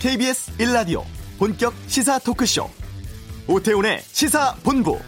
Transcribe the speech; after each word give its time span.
KBS 0.00 0.56
1라디오 0.56 1.02
본격 1.38 1.74
시사 1.86 2.18
토크쇼 2.20 2.70
오태훈의 3.46 4.00
시사본부 4.00 4.98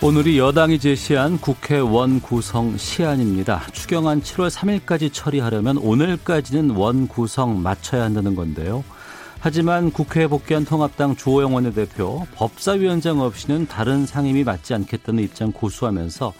오늘이 0.00 0.38
여당이 0.38 0.78
제시한 0.78 1.38
국회원 1.38 2.20
구성 2.20 2.76
시한입니다. 2.76 3.66
추경안 3.72 4.22
7월 4.22 4.50
3일까지 4.50 5.12
처리하려면 5.12 5.78
오늘까지는 5.78 6.76
원 6.76 7.08
구성 7.08 7.60
마쳐야 7.60 8.04
한다는 8.04 8.36
건데요. 8.36 8.84
하지만 9.44 9.90
국회에 9.90 10.26
복귀한 10.26 10.64
통합당 10.64 11.16
주호영 11.16 11.54
원내대표 11.54 12.26
법사위원장 12.34 13.20
없이는 13.20 13.66
다른 13.66 14.06
상임이 14.06 14.42
맞지 14.42 14.72
않겠다는 14.72 15.22
입장 15.22 15.52
고수하면서 15.52 16.32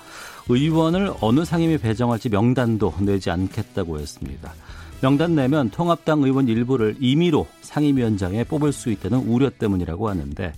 의원을 0.48 1.12
어느 1.20 1.44
상임이 1.44 1.76
배정할지 1.76 2.30
명단도 2.30 2.94
내지 3.00 3.30
않겠다고 3.30 3.98
했습니다. 3.98 4.54
명단 5.02 5.34
내면 5.34 5.68
통합당 5.68 6.22
의원 6.22 6.48
일부를 6.48 6.96
임의로 6.98 7.46
상임위원장에 7.60 8.44
뽑을 8.44 8.72
수 8.72 8.90
있다는 8.90 9.18
우려 9.18 9.50
때문이라고 9.50 10.08
하는데 10.08 10.54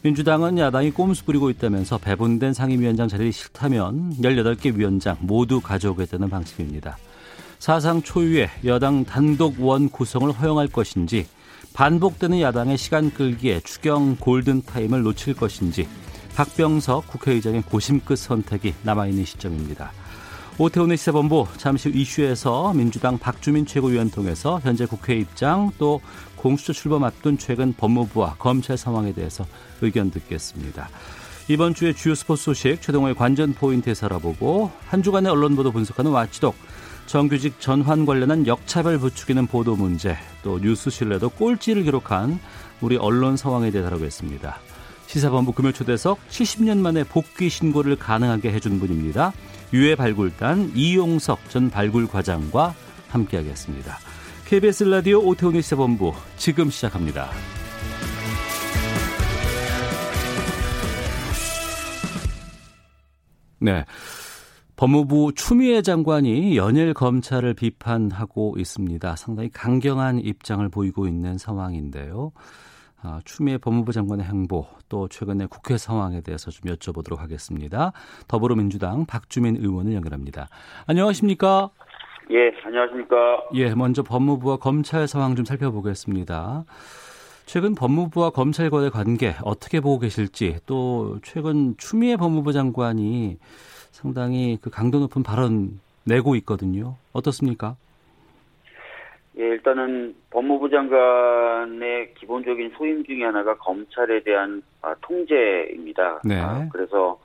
민주당은 0.00 0.56
야당이 0.56 0.92
꼼수 0.92 1.26
부리고 1.26 1.50
있다면서 1.50 1.98
배분된 1.98 2.54
상임위원장 2.54 3.08
자리를 3.08 3.30
싫다면 3.34 4.14
18개 4.22 4.74
위원장 4.74 5.18
모두 5.20 5.60
가져오겠다는 5.60 6.30
방침입니다. 6.30 6.96
사상 7.58 8.00
초유의 8.00 8.48
여당 8.64 9.04
단독 9.04 9.60
원 9.60 9.90
구성을 9.90 10.32
허용할 10.32 10.68
것인지 10.68 11.26
반복되는 11.74 12.40
야당의 12.40 12.76
시간 12.76 13.12
끌기에 13.12 13.60
추경 13.60 14.16
골든타임을 14.16 15.02
놓칠 15.02 15.34
것인지 15.34 15.88
박병석 16.34 17.08
국회의장의 17.08 17.62
고심 17.62 18.00
끝 18.00 18.16
선택이 18.16 18.74
남아있는 18.82 19.24
시점입니다. 19.24 19.92
오태훈의 20.58 20.96
시사본부 20.98 21.46
잠시 21.56 21.88
후 21.88 21.96
이슈에서 21.96 22.74
민주당 22.74 23.18
박주민 23.18 23.64
최고위원 23.64 24.10
통해서 24.10 24.60
현재 24.62 24.84
국회 24.84 25.16
입장 25.16 25.70
또 25.78 26.00
공수처 26.36 26.72
출범 26.72 27.04
앞둔 27.04 27.38
최근 27.38 27.72
법무부와 27.72 28.36
검찰 28.38 28.76
상황에 28.76 29.12
대해서 29.12 29.46
의견 29.80 30.10
듣겠습니다. 30.10 30.90
이번 31.48 31.74
주에 31.74 31.92
주요 31.92 32.14
스포츠 32.14 32.44
소식 32.44 32.82
최동호의 32.82 33.14
관전 33.14 33.54
포인트에서 33.54 34.06
알아보고 34.06 34.70
한 34.88 35.02
주간의 35.02 35.32
언론 35.32 35.56
보도 35.56 35.72
분석하는 35.72 36.10
watchdog 36.10 36.54
정규직 37.12 37.60
전환 37.60 38.06
관련한 38.06 38.46
역차별 38.46 38.96
부추기는 38.96 39.46
보도 39.46 39.76
문제 39.76 40.16
또 40.42 40.58
뉴스 40.58 40.88
신뢰도 40.88 41.28
꼴찌를 41.28 41.82
기록한 41.82 42.40
우리 42.80 42.96
언론 42.96 43.36
상황에 43.36 43.70
대해 43.70 43.84
다루겠습니다. 43.84 44.56
시사본부 45.08 45.52
금요 45.52 45.72
초대석 45.72 46.26
70년 46.30 46.78
만에 46.78 47.04
복귀 47.04 47.50
신고를 47.50 47.96
가능하게 47.96 48.50
해준 48.52 48.80
분입니다. 48.80 49.34
유해 49.74 49.94
발굴단 49.94 50.72
이용석 50.74 51.50
전 51.50 51.68
발굴 51.68 52.08
과장과 52.08 52.74
함께하겠습니다. 53.10 53.98
KBS 54.46 54.84
라디오 54.84 55.18
오태훈의 55.18 55.60
시사본부 55.60 56.14
지금 56.38 56.70
시작합니다. 56.70 57.28
네. 63.58 63.84
법무부 64.82 65.30
추미애 65.36 65.80
장관이 65.80 66.56
연일 66.56 66.92
검찰을 66.92 67.54
비판하고 67.54 68.56
있습니다. 68.58 69.14
상당히 69.14 69.48
강경한 69.48 70.18
입장을 70.18 70.68
보이고 70.70 71.06
있는 71.06 71.38
상황인데요. 71.38 72.32
아, 73.00 73.20
추미애 73.24 73.58
법무부 73.58 73.92
장관의 73.92 74.26
행보 74.26 74.66
또 74.88 75.06
최근의 75.06 75.46
국회 75.46 75.78
상황에 75.78 76.20
대해서 76.20 76.50
좀 76.50 76.68
여쭤보도록 76.72 77.18
하겠습니다. 77.18 77.92
더불어민주당 78.26 79.06
박주민 79.06 79.54
의원을 79.54 79.94
연결합니다. 79.94 80.48
안녕하십니까? 80.88 81.70
예, 82.32 82.50
안녕하십니까? 82.64 83.16
예, 83.54 83.76
먼저 83.76 84.02
법무부와 84.02 84.56
검찰 84.56 85.06
상황 85.06 85.36
좀 85.36 85.44
살펴보겠습니다. 85.44 86.64
최근 87.46 87.76
법무부와 87.76 88.30
검찰과의 88.30 88.90
관계 88.90 89.36
어떻게 89.44 89.78
보고 89.78 90.00
계실지 90.00 90.58
또 90.66 91.20
최근 91.22 91.76
추미애 91.76 92.16
법무부 92.16 92.52
장관이 92.52 93.38
상당히 93.92 94.58
그 94.60 94.70
강도 94.70 94.98
높은 94.98 95.22
발언 95.22 95.78
내고 96.04 96.34
있거든요. 96.36 96.96
어떻습니까? 97.12 97.76
예, 99.38 99.44
일단은 99.44 100.14
법무부 100.30 100.68
장관의 100.68 102.14
기본적인 102.14 102.72
소임 102.76 103.04
중에 103.04 103.24
하나가 103.24 103.54
검찰에 103.56 104.22
대한 104.22 104.62
아, 104.82 104.94
통제입니다. 105.00 106.20
네. 106.24 106.40
아, 106.40 106.68
그래서 106.72 107.18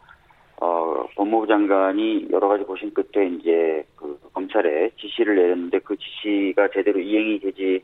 어, 0.57 1.05
법무부 1.15 1.47
장관이 1.47 2.27
여러 2.31 2.47
가지 2.47 2.63
고심 2.63 2.93
끝에 2.93 3.27
이제 3.27 3.85
그 3.95 4.19
검찰에 4.33 4.91
지시를 4.99 5.35
내렸는데 5.35 5.79
그 5.79 5.95
지시가 5.97 6.69
제대로 6.73 6.99
이행이 6.99 7.39
되지 7.39 7.83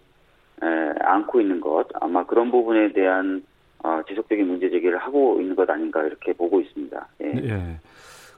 에, 0.62 0.66
않고 1.02 1.42
있는 1.42 1.60
것 1.60 1.88
아마 1.96 2.26
그런 2.26 2.52
부분에 2.52 2.94
대한 2.94 3.44
어, 3.84 4.02
지속적인 4.08 4.48
문제 4.48 4.70
제기를 4.70 4.98
하고 4.98 5.40
있는 5.42 5.56
것 5.56 5.70
아닌가 5.70 6.04
이렇게 6.04 6.32
보고 6.34 6.62
있습니다. 6.62 7.08
예. 7.24 7.34
예. 7.44 7.80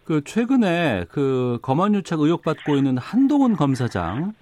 그 0.05 0.23
최근에 0.23 1.05
그 1.09 1.57
검언유착 1.61 2.19
의혹 2.19 2.43
받고 2.43 2.75
있는 2.75 2.97
한동훈 2.97 3.55
검사장 3.55 4.33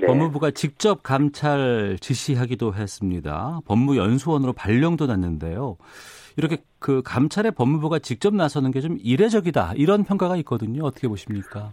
네. 0.00 0.06
법무부가 0.06 0.50
직접 0.50 1.02
감찰 1.02 1.96
지시하기도 2.00 2.74
했습니다. 2.74 3.60
법무연수원으로 3.66 4.52
발령도 4.52 5.06
났는데요. 5.06 5.76
이렇게 6.36 6.58
그 6.78 7.00
감찰에 7.02 7.50
법무부가 7.50 8.00
직접 8.00 8.34
나서는 8.34 8.72
게 8.72 8.80
좀 8.80 8.98
이례적이다 9.02 9.72
이런 9.76 10.04
평가가 10.04 10.36
있거든요. 10.38 10.84
어떻게 10.84 11.08
보십니까? 11.08 11.72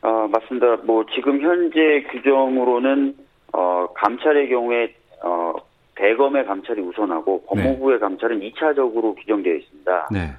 어, 0.00 0.28
맞습니다. 0.28 0.76
뭐 0.84 1.04
지금 1.14 1.40
현재 1.42 2.04
규정으로는 2.10 3.14
어, 3.52 3.86
감찰의 3.94 4.48
경우에 4.48 4.94
어, 5.22 5.52
대검의 5.96 6.46
감찰이 6.46 6.80
우선하고 6.80 7.44
법무부의 7.46 8.00
감찰은 8.00 8.40
2차적으로 8.40 9.14
규정되어 9.16 9.54
있습니다. 9.56 10.08
네. 10.10 10.30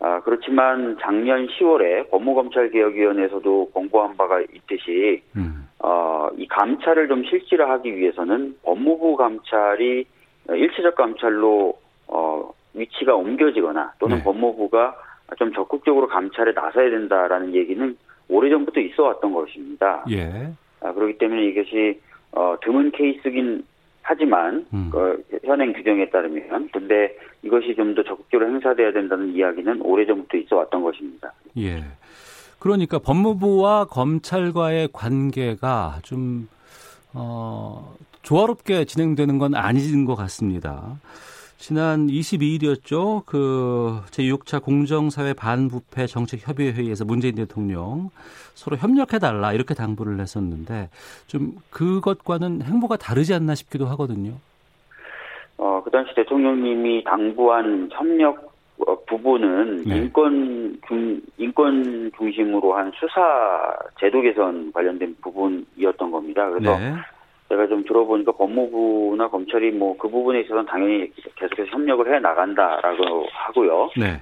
아, 0.00 0.20
그렇지만 0.22 0.96
작년 1.00 1.46
10월에 1.46 2.10
법무검찰개혁위원회에서도 2.10 3.70
공고한 3.72 4.16
바가 4.16 4.40
있듯이 4.40 5.22
음. 5.36 5.68
어, 5.78 6.28
이 6.36 6.48
감찰을 6.48 7.08
좀 7.08 7.22
실질화하기 7.24 7.96
위해서는 7.96 8.56
법무부 8.62 9.16
감찰이 9.16 10.06
일체적 10.48 10.94
감찰로 10.94 11.78
어, 12.08 12.50
위치가 12.74 13.14
옮겨지거나 13.14 13.92
또는 13.98 14.18
네. 14.18 14.24
법무부가 14.24 14.96
좀 15.36 15.52
적극적으로 15.52 16.08
감찰에 16.08 16.52
나서야 16.52 16.90
된다라는 16.90 17.54
얘기는 17.54 17.96
오래전부터 18.28 18.80
있어 18.80 19.04
왔던 19.04 19.32
것입니다. 19.32 20.04
예. 20.10 20.50
아, 20.80 20.92
그렇기 20.92 21.18
때문에 21.18 21.44
이것이 21.44 22.00
어, 22.32 22.56
드문 22.62 22.90
케이스긴 22.92 23.64
하지만 24.10 24.66
음. 24.74 24.90
어, 24.92 25.14
현행 25.44 25.72
규정에 25.72 26.10
따르면 26.10 26.68
근데 26.72 27.16
이것이 27.44 27.76
좀 27.76 27.94
더 27.94 28.02
적극적으로 28.02 28.48
행사돼야 28.50 28.92
된다는 28.92 29.32
이야기는 29.36 29.82
오래전부터 29.82 30.36
있어 30.38 30.56
왔던 30.56 30.82
것입니다. 30.82 31.32
예. 31.58 31.84
그러니까 32.58 32.98
법무부와 32.98 33.84
검찰과의 33.84 34.88
관계가 34.92 36.00
좀, 36.02 36.48
어, 37.14 37.94
조화롭게 38.22 38.84
진행되는 38.84 39.38
건 39.38 39.54
아닌 39.54 40.04
것 40.04 40.16
같습니다. 40.16 40.98
지난 41.60 42.06
22일이었죠. 42.06 43.26
그 43.26 44.00
제6차 44.06 44.64
공정사회 44.64 45.34
반부패 45.34 46.06
정책 46.06 46.48
협의회의에서 46.48 47.04
문재인 47.04 47.34
대통령 47.34 48.08
서로 48.54 48.78
협력해 48.78 49.18
달라 49.20 49.52
이렇게 49.52 49.74
당부를 49.74 50.18
했었는데 50.20 50.88
좀 51.26 51.52
그것과는 51.68 52.62
행보가 52.62 52.96
다르지 52.96 53.34
않나 53.34 53.54
싶기도 53.54 53.84
하거든요. 53.88 54.32
어, 55.58 55.82
그 55.84 55.90
당시 55.90 56.14
대통령님이 56.14 57.04
당부한 57.04 57.90
협력 57.92 58.50
어, 58.86 58.96
부분은 59.04 59.84
네. 59.84 59.96
인권 59.98 60.80
중 60.88 61.20
인권 61.36 62.10
중심으로 62.16 62.74
한 62.74 62.90
수사 62.98 63.20
제도 64.00 64.22
개선 64.22 64.72
관련된 64.72 65.14
부분이었던 65.20 66.10
겁니다. 66.10 66.48
그래서 66.48 66.78
네. 66.78 66.94
제가 67.50 67.66
좀 67.66 67.84
들어보니까 67.84 68.32
법무부나 68.32 69.28
검찰이 69.28 69.72
뭐 69.72 69.90
그 69.98 70.08
부분에 70.08 70.40
있어서는 70.40 70.66
당연히 70.66 71.12
계속해서 71.36 71.70
협력을 71.70 72.12
해 72.12 72.20
나간다라고 72.20 73.26
하고요. 73.30 73.90
네. 73.98 74.20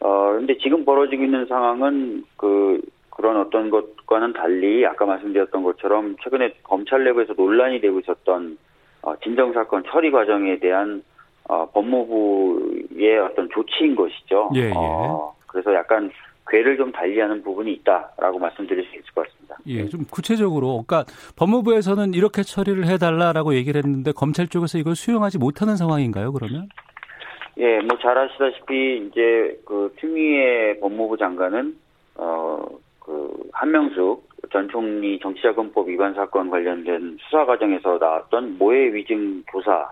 어, 0.00 0.32
근데 0.34 0.56
지금 0.58 0.84
벌어지고 0.84 1.24
있는 1.24 1.46
상황은 1.46 2.24
그, 2.36 2.80
그런 3.10 3.36
어떤 3.38 3.70
것과는 3.70 4.34
달리 4.34 4.86
아까 4.86 5.06
말씀드렸던 5.06 5.62
것처럼 5.64 6.14
최근에 6.22 6.54
검찰 6.62 7.02
내부에서 7.02 7.34
논란이 7.36 7.80
되고 7.80 7.98
있었던 7.98 8.58
어, 9.02 9.16
진정 9.24 9.52
사건 9.54 9.82
처리 9.90 10.10
과정에 10.10 10.58
대한 10.58 11.02
어, 11.48 11.68
법무부의 11.70 13.18
어떤 13.18 13.48
조치인 13.50 13.96
것이죠. 13.96 14.50
예, 14.54 14.66
예. 14.68 14.72
어, 14.76 15.34
그래서 15.48 15.74
약간 15.74 16.10
궤를 16.48 16.76
좀 16.76 16.90
달리하는 16.92 17.42
부분이 17.42 17.72
있다라고 17.74 18.38
말씀드릴 18.38 18.84
수 18.84 18.96
있을 18.96 19.04
것 19.14 19.26
같습니다. 19.26 19.56
예, 19.66 19.86
좀 19.88 20.04
구체적으로, 20.10 20.84
그러니까 20.86 21.04
법무부에서는 21.36 22.14
이렇게 22.14 22.42
처리를 22.42 22.86
해달라라고 22.86 23.54
얘기를 23.54 23.82
했는데 23.82 24.12
검찰 24.12 24.48
쪽에서 24.48 24.78
이걸 24.78 24.94
수용하지 24.94 25.38
못하는 25.38 25.76
상황인가요? 25.76 26.32
그러면? 26.32 26.68
예, 27.58 27.80
뭐 27.80 27.98
잘 28.00 28.16
아시다시피 28.16 29.08
이제 29.08 29.58
그 29.66 29.92
추미애 29.98 30.78
법무부 30.80 31.16
장관은 31.16 31.76
어그 32.16 33.50
한명숙 33.52 34.28
전 34.52 34.68
총리 34.68 35.18
정치자금법 35.18 35.88
위반 35.88 36.14
사건 36.14 36.48
관련된 36.50 37.18
수사 37.20 37.44
과정에서 37.44 37.98
나왔던 37.98 38.58
모해 38.58 38.94
위증 38.94 39.42
교사 39.52 39.90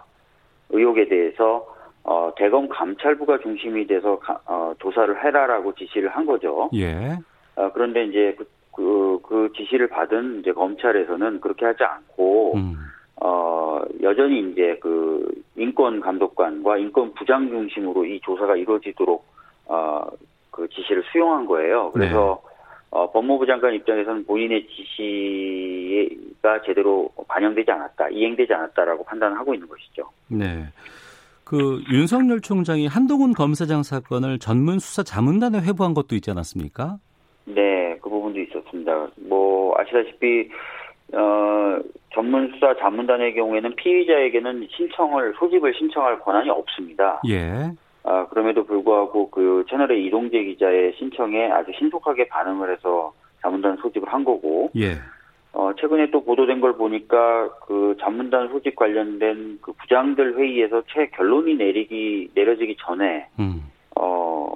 의혹에 0.71 1.09
대해서 1.09 1.67
어 2.09 2.33
대검 2.37 2.69
감찰부가 2.69 3.39
중심이 3.41 3.85
돼서 3.85 4.19
가, 4.21 4.41
어, 4.47 4.73
조사를 4.79 5.25
해라라고 5.25 5.75
지시를 5.75 6.09
한 6.09 6.25
거죠. 6.25 6.71
예. 6.75 7.19
어, 7.57 7.71
그런데 7.75 8.05
이제 8.05 8.37
그, 8.39 8.49
그, 8.73 9.19
그 9.23 9.53
지시를 9.57 9.89
받은 9.89 10.41
이제 10.41 10.53
검찰에서는 10.53 11.41
그렇게 11.41 11.67
하지 11.67 11.83
않고 11.83 12.55
음. 12.55 12.77
어, 13.21 13.83
여전히 14.03 14.51
이제 14.51 14.79
그 14.81 15.29
인권 15.57 16.01
감독관과 16.01 16.79
인권 16.79 17.13
부장 17.15 17.49
중심으로 17.49 18.05
이 18.05 18.21
조사가 18.21 18.55
이루어지도록 18.55 19.27
어, 19.67 20.07
그 20.53 20.69
지시를 20.69 21.03
수용한 21.11 21.47
거예요. 21.47 21.91
그래서 21.91 22.41
어, 22.91 23.11
법무부 23.11 23.47
장관 23.47 23.75
입장에서는 23.75 24.27
본인의 24.27 24.69
지시가 24.69 26.63
제대로 26.65 27.11
반영되지 27.27 27.69
않았다, 27.69 28.11
이행되지 28.11 28.55
않았다라고 28.55 29.03
판단하고 29.05 29.55
있는 29.55 29.67
것이죠. 29.67 30.09
네. 30.29 30.67
그 31.47 31.81
윤석열 31.93 32.41
총장이 32.41 32.89
한동훈 32.89 33.33
검사장 33.33 33.85
사건을 33.85 34.41
전문 34.41 34.81
수사 34.81 35.05
자문단에 35.05 35.61
회부한 35.61 35.95
것도 35.95 36.17
있지 36.17 36.33
않았습니까? 36.33 36.99
네, 37.45 37.97
그 38.03 38.11
부분도 38.11 38.41
있었습니다. 38.41 39.09
뭐 39.29 39.73
아시다시피 39.79 40.49
어, 41.13 41.79
전문 42.13 42.51
수사 42.53 42.75
자문단의 42.77 43.35
경우에는 43.37 43.77
피의자에게는 43.77 44.67
신청을 44.77 45.35
소집을 45.39 45.73
신청할 45.75 46.19
권한이 46.19 46.51
없습니다. 46.51 47.23
예. 47.29 47.71
아, 48.03 48.27
그럼에도 48.27 48.65
불구하고 48.65 49.31
그 49.31 49.65
채널의 49.71 50.05
이동재 50.05 50.43
기자의 50.43 50.95
신청에 50.99 51.49
아주 51.53 51.71
신속하게 51.79 52.27
반응을 52.27 52.73
해서 52.73 53.13
자문단 53.43 53.77
소집을 53.77 54.13
한 54.13 54.25
거고, 54.25 54.71
예. 54.77 54.95
어, 55.59 55.73
최근에 55.75 56.11
또 56.11 56.23
보도된 56.23 56.61
걸 56.61 56.77
보니까 56.77 57.49
그 57.67 57.97
자문단 57.99 58.49
소집 58.49 58.77
관련된 58.77 59.59
그 59.63 59.73
부장들 59.73 60.37
회의에서 60.37 60.83
최 60.89 61.07
결론이 61.07 61.55
내리기, 61.55 62.29
내려지기 62.35 62.77
전에, 62.79 63.27
음. 63.39 63.63
어, 63.99 64.53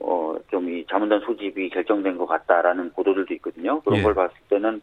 어, 0.00 0.34
좀 0.50 0.68
이 0.68 0.84
자문단 0.90 1.20
소집이 1.20 1.70
결정된 1.70 2.18
것 2.18 2.26
같다라는 2.26 2.90
보도들도 2.94 3.32
있거든요. 3.34 3.80
그런 3.82 4.00
예. 4.00 4.02
걸 4.02 4.14
봤을 4.14 4.34
때는, 4.48 4.82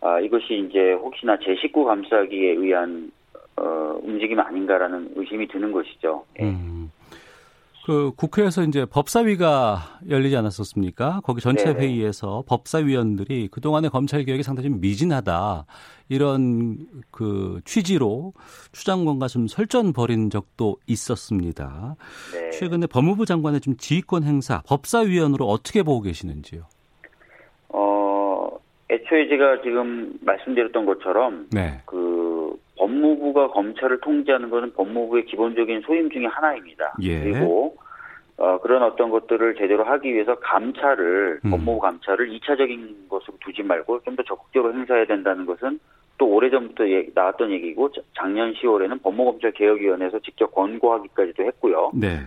아, 0.00 0.18
이것이 0.18 0.66
이제 0.66 0.92
혹시나 0.92 1.38
제 1.44 1.54
식구 1.56 1.84
감싸기에 1.84 2.52
의한, 2.52 3.10
어, 3.56 4.00
움직임 4.02 4.40
아닌가라는 4.40 5.10
의심이 5.16 5.46
드는 5.48 5.72
것이죠. 5.72 6.24
예. 6.40 6.44
음. 6.44 6.75
그 7.86 8.10
국회에서 8.16 8.64
이제 8.64 8.84
법사위가 8.84 10.00
열리지 10.10 10.36
않았었습니까? 10.36 11.20
거기 11.22 11.40
전체 11.40 11.66
네네. 11.66 11.78
회의에서 11.78 12.42
법사위원들이 12.48 13.46
그동안의 13.52 13.90
검찰 13.90 14.24
개혁이 14.24 14.42
상당히 14.42 14.70
좀 14.70 14.80
미진하다. 14.80 15.66
이런 16.08 16.78
그 17.12 17.60
취지로 17.64 18.32
추장관과 18.72 19.28
좀 19.28 19.46
설전 19.46 19.92
벌인 19.92 20.30
적도 20.30 20.78
있었습니다. 20.88 21.94
네. 22.32 22.50
최근에 22.50 22.88
법무부 22.88 23.24
장관의 23.24 23.60
좀 23.60 23.76
지휘권 23.76 24.24
행사 24.24 24.62
법사위원으로 24.66 25.44
어떻게 25.46 25.84
보고 25.84 26.00
계시는지요? 26.00 26.62
어, 27.68 28.48
애초에 28.90 29.28
제가 29.28 29.62
지금 29.62 30.18
말씀드렸던 30.22 30.86
것처럼 30.86 31.46
네. 31.52 31.82
그 31.86 32.15
법무부가 33.06 33.48
검찰을 33.48 34.00
통제하는 34.00 34.50
것은 34.50 34.72
법무부의 34.74 35.26
기본적인 35.26 35.82
소임 35.82 36.10
중에 36.10 36.26
하나입니다. 36.26 36.94
예. 37.02 37.20
그리고 37.20 37.76
어, 38.38 38.58
그런 38.60 38.82
어떤 38.82 39.10
것들을 39.10 39.54
제대로 39.56 39.84
하기 39.84 40.12
위해서 40.12 40.34
감찰을 40.36 41.40
음. 41.44 41.50
법무부 41.50 41.78
감찰을 41.80 42.28
2차적인 42.30 43.08
것으로 43.08 43.36
두지 43.40 43.62
말고 43.62 44.00
좀 44.02 44.16
더 44.16 44.22
적극적으로 44.24 44.74
행사해야 44.74 45.06
된다는 45.06 45.46
것은 45.46 45.78
또 46.18 46.26
오래전부터 46.28 46.88
예- 46.90 47.08
나왔던 47.14 47.50
얘기고 47.52 47.90
자- 47.92 48.00
작년 48.16 48.52
10월에는 48.54 49.02
법무검찰 49.02 49.52
개혁위원회에서 49.52 50.18
직접 50.20 50.54
권고하기까지도 50.54 51.44
했고요. 51.44 51.90
네. 51.94 52.20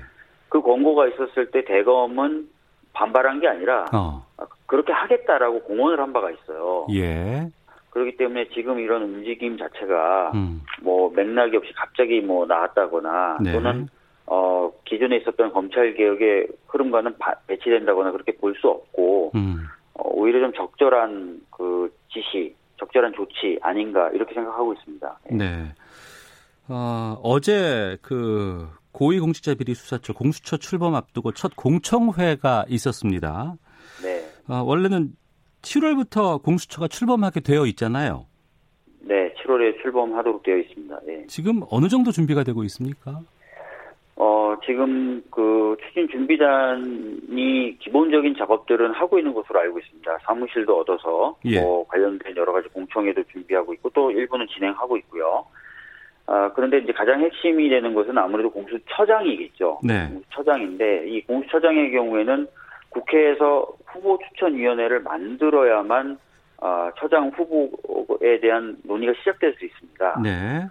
그 0.49 0.61
권고가 0.61 1.07
있었을 1.07 1.51
때 1.51 1.63
대검은 1.63 2.47
반발한 2.93 3.39
게 3.39 3.47
아니라 3.47 3.85
어. 3.93 4.25
그렇게 4.65 4.91
하겠다라고 4.93 5.61
공언을 5.61 5.99
한 5.99 6.11
바가 6.13 6.31
있어요. 6.31 6.87
예. 6.91 7.47
그렇기 7.89 8.17
때문에 8.17 8.49
지금 8.53 8.79
이런 8.79 9.03
움직임 9.03 9.57
자체가 9.57 10.31
음. 10.35 10.61
뭐 10.81 11.11
맥락이 11.11 11.57
없이 11.57 11.71
갑자기 11.75 12.21
뭐 12.21 12.45
나왔다거나 12.45 13.37
네. 13.41 13.51
또는 13.51 13.87
어 14.25 14.71
기존에 14.85 15.17
있었던 15.17 15.51
검찰 15.53 15.93
개혁의 15.95 16.47
흐름과는 16.67 17.17
바- 17.17 17.35
배치된다거나 17.47 18.11
그렇게 18.11 18.33
볼 18.37 18.53
수 18.55 18.67
없고 18.67 19.31
음. 19.35 19.57
어, 19.95 20.03
오히려 20.13 20.39
좀 20.39 20.53
적절한 20.53 21.41
그 21.49 21.91
지시, 22.13 22.55
적절한 22.77 23.13
조치 23.13 23.57
아닌가 23.61 24.09
이렇게 24.13 24.33
생각하고 24.35 24.73
있습니다. 24.73 25.19
예. 25.31 25.35
네. 25.35 25.73
어, 26.67 27.19
어제 27.23 27.97
그 28.03 28.67
고위공직자 28.91 29.55
비리 29.55 29.73
수사처 29.73 30.13
공수처 30.13 30.57
출범 30.57 30.93
앞두고 30.95 31.31
첫 31.31 31.55
공청회가 31.55 32.65
있었습니다. 32.69 33.55
네, 34.03 34.23
어, 34.47 34.61
원래는 34.63 35.09
7월부터 35.61 36.41
공수처가 36.43 36.87
출범하게 36.87 37.41
되어 37.41 37.65
있잖아요. 37.67 38.25
네, 39.01 39.33
7월에 39.35 39.81
출범하도록 39.81 40.43
되어 40.43 40.57
있습니다. 40.57 40.99
예. 41.07 41.25
지금 41.27 41.61
어느 41.69 41.87
정도 41.87 42.11
준비가 42.11 42.43
되고 42.43 42.63
있습니까? 42.65 43.21
어, 44.15 44.55
지금 44.65 45.23
그 45.31 45.77
추진 45.87 46.09
준비단이 46.09 47.77
기본적인 47.79 48.35
작업들은 48.37 48.91
하고 48.91 49.17
있는 49.17 49.33
것으로 49.33 49.59
알고 49.59 49.79
있습니다. 49.79 50.17
사무실도 50.23 50.79
얻어서 50.79 51.37
예. 51.45 51.61
뭐 51.61 51.87
관련된 51.87 52.35
여러 52.35 52.51
가지 52.51 52.67
공청회도 52.69 53.23
준비하고 53.31 53.73
있고 53.75 53.89
또 53.91 54.11
일부는 54.11 54.47
진행하고 54.47 54.97
있고요. 54.97 55.45
아, 56.25 56.51
그런데 56.53 56.77
이제 56.77 56.91
가장 56.91 57.21
핵심이 57.21 57.69
되는 57.69 57.93
것은 57.95 58.15
아무래도 58.17 58.51
공수처장이겠죠. 58.51 59.79
네. 59.83 60.09
공수처장인데 60.09 61.07
이 61.07 61.21
공수처장의 61.21 61.91
경우에는 61.91 62.47
국회에서 62.89 63.67
후보 63.85 64.17
추천위원회를 64.19 65.01
만들어야만 65.01 66.17
아, 66.61 66.91
처장 66.97 67.29
후보에 67.29 68.39
대한 68.41 68.77
논의가 68.83 69.13
시작될 69.19 69.55
수 69.57 69.65
있습니다. 69.65 70.21
네. 70.21 70.67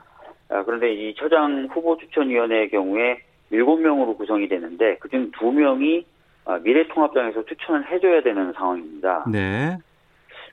아, 0.50 0.62
그런데 0.64 0.92
이 0.92 1.14
처장 1.14 1.68
후보 1.70 1.96
추천위원회의 1.96 2.70
경우에 2.70 3.20
7명으로 3.52 4.16
구성이 4.16 4.48
되는데 4.48 4.96
그중 4.98 5.30
2명이 5.32 6.04
아, 6.44 6.58
미래통합당에서 6.58 7.44
추천을 7.44 7.90
해줘야 7.90 8.22
되는 8.22 8.52
상황입니다. 8.52 9.24
네. 9.30 9.76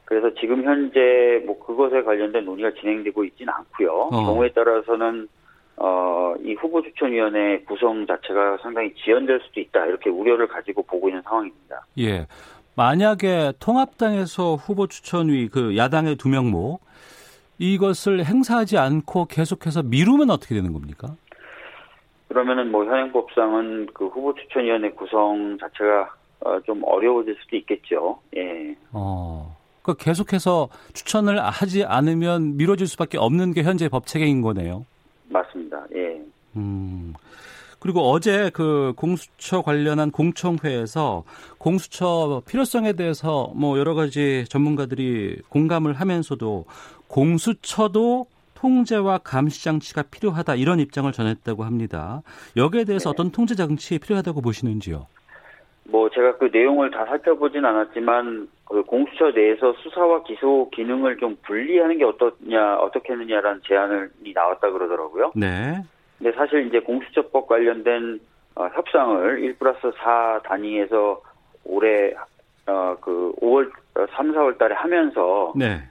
그래서 0.06 0.34
지금 0.36 0.64
현재 0.64 1.42
뭐 1.46 1.60
그것에 1.66 2.04
관련된 2.04 2.46
논의가 2.46 2.72
진행되고 2.80 3.24
있지는 3.26 3.52
않고요. 3.54 3.92
어. 3.92 4.26
경우에 4.26 4.50
따라서는 4.50 5.28
어, 5.78 6.34
이 6.44 6.54
후보 6.54 6.82
추천위원회 6.82 7.60
구성 7.68 8.06
자체가 8.08 8.58
상당히 8.62 8.94
지연될 8.96 9.42
수도 9.46 9.60
있다 9.60 9.86
이렇게 9.86 10.10
우려를 10.10 10.48
가지고 10.48 10.84
보고 10.84 11.10
있는 11.10 11.22
상황입니다. 11.24 11.86
예. 12.00 12.28
만약에 12.76 13.54
통합당에서 13.60 14.56
후보 14.56 14.88
추천위 14.88 15.48
그 15.48 15.78
야당의 15.78 16.16
두 16.16 16.30
명목 16.30 16.82
이것을 17.58 18.26
행사하지 18.26 18.78
않고 18.78 19.26
계속해서 19.26 19.84
미루면 19.84 20.30
어떻게 20.30 20.56
되는 20.56 20.74
겁니까? 20.74 21.16
그러면은 22.28 22.72
뭐 22.72 22.84
현행법상은 22.86 23.88
그 23.94 24.08
후보 24.08 24.34
추천위원회 24.34 24.92
구성 24.92 25.58
자체가 25.60 26.14
어, 26.42 26.60
좀 26.62 26.82
어려워질 26.84 27.36
수도 27.42 27.56
있겠죠. 27.56 28.20
예. 28.36 28.76
어. 28.92 29.56
그 29.82 29.96
계속해서 29.96 30.68
추천을 30.94 31.40
하지 31.40 31.86
않으면 31.86 32.58
미뤄질 32.58 32.88
수밖에 32.88 33.20
없는 33.20 33.54
게 33.54 33.62
현재 33.62 33.88
법 33.88 34.08
체계인 34.08 34.42
거네요. 34.42 34.86
맞습니다. 35.30 35.65
예. 36.56 36.60
음. 36.60 37.14
그리고 37.80 38.00
어제 38.10 38.50
그 38.52 38.94
공수처 38.96 39.62
관련한 39.62 40.10
공청회에서 40.10 41.24
공수처 41.60 42.42
필요성에 42.48 42.94
대해서 42.94 43.52
뭐 43.56 43.78
여러 43.78 43.94
가지 43.94 44.46
전문가들이 44.50 45.42
공감을 45.50 45.94
하면서도 45.94 46.66
공수처도 47.08 48.26
통제와 48.56 49.20
감시 49.20 49.64
장치가 49.64 50.02
필요하다 50.02 50.56
이런 50.56 50.80
입장을 50.80 51.12
전했다고 51.12 51.64
합니다. 51.64 52.24
여기에 52.58 52.86
대해서 52.86 53.12
네. 53.12 53.14
어떤 53.14 53.32
통제 53.32 53.54
장치 53.54 54.00
필요하다고 54.00 54.42
보시는지요? 54.42 55.06
뭐 55.88 56.10
제가 56.10 56.38
그 56.38 56.50
내용을 56.52 56.90
다 56.90 57.06
살펴보진 57.06 57.64
않았지만 57.64 58.48
그 58.66 58.82
공수처 58.82 59.30
내에서 59.30 59.74
수사와 59.74 60.24
기소 60.24 60.70
기능을 60.72 61.18
좀 61.18 61.38
분리하는 61.46 62.00
게 62.00 62.06
어떻냐 62.06 62.78
어떻게 62.78 63.14
했느냐라는 63.14 63.62
제안이 63.68 64.34
나왔다 64.34 64.72
그러더라고요. 64.72 65.34
네. 65.36 65.84
근데 66.18 66.32
사실 66.34 66.68
이제 66.68 66.80
공수처법 66.80 67.48
관련된 67.48 68.20
어, 68.56 68.68
협상을 68.68 69.44
1 69.44 69.58
플러스 69.58 69.92
4 69.98 70.42
단위에서 70.44 71.22
올해 71.66 72.14
어, 72.68 72.96
그 73.02 73.34
5월 73.42 73.72
3, 74.12 74.32
4월 74.34 74.58
달에 74.58 74.76
하면서 74.76 75.54
네. 75.56 75.82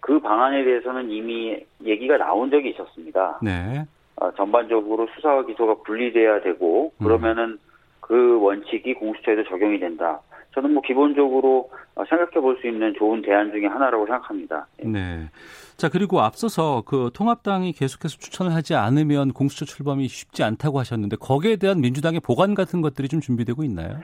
그 0.00 0.18
방안에 0.20 0.64
대해서는 0.64 1.10
이미 1.10 1.64
얘기가 1.84 2.16
나온 2.18 2.50
적이 2.50 2.70
있었습니다. 2.70 3.38
네. 3.42 3.84
어, 4.16 4.30
전반적으로 4.34 5.08
수사와 5.14 5.44
기소가 5.46 5.76
분리돼야 5.84 6.40
되고 6.42 6.92
그러면은 6.98 7.58
그 8.00 8.40
원칙이 8.40 8.94
공수처에도 8.94 9.44
적용이 9.44 9.78
된다. 9.78 10.20
저는 10.54 10.74
뭐 10.74 10.82
기본적으로 10.82 11.70
어, 11.94 12.04
생각해 12.08 12.40
볼 12.40 12.56
수 12.60 12.66
있는 12.66 12.92
좋은 12.98 13.22
대안 13.22 13.50
중에 13.50 13.66
하나라고 13.66 14.06
생각합니다. 14.06 14.66
예. 14.84 14.88
네. 14.88 15.28
자, 15.76 15.88
그리고 15.88 16.20
앞서서 16.20 16.82
그 16.84 17.10
통합당이 17.14 17.72
계속해서 17.72 18.18
추천을 18.18 18.54
하지 18.54 18.74
않으면 18.74 19.32
공수처 19.32 19.64
출범이 19.64 20.08
쉽지 20.08 20.42
않다고 20.42 20.78
하셨는데 20.78 21.16
거기에 21.16 21.56
대한 21.56 21.80
민주당의 21.80 22.20
보관 22.20 22.54
같은 22.54 22.82
것들이 22.82 23.08
좀 23.08 23.20
준비되고 23.20 23.64
있나요? 23.64 24.00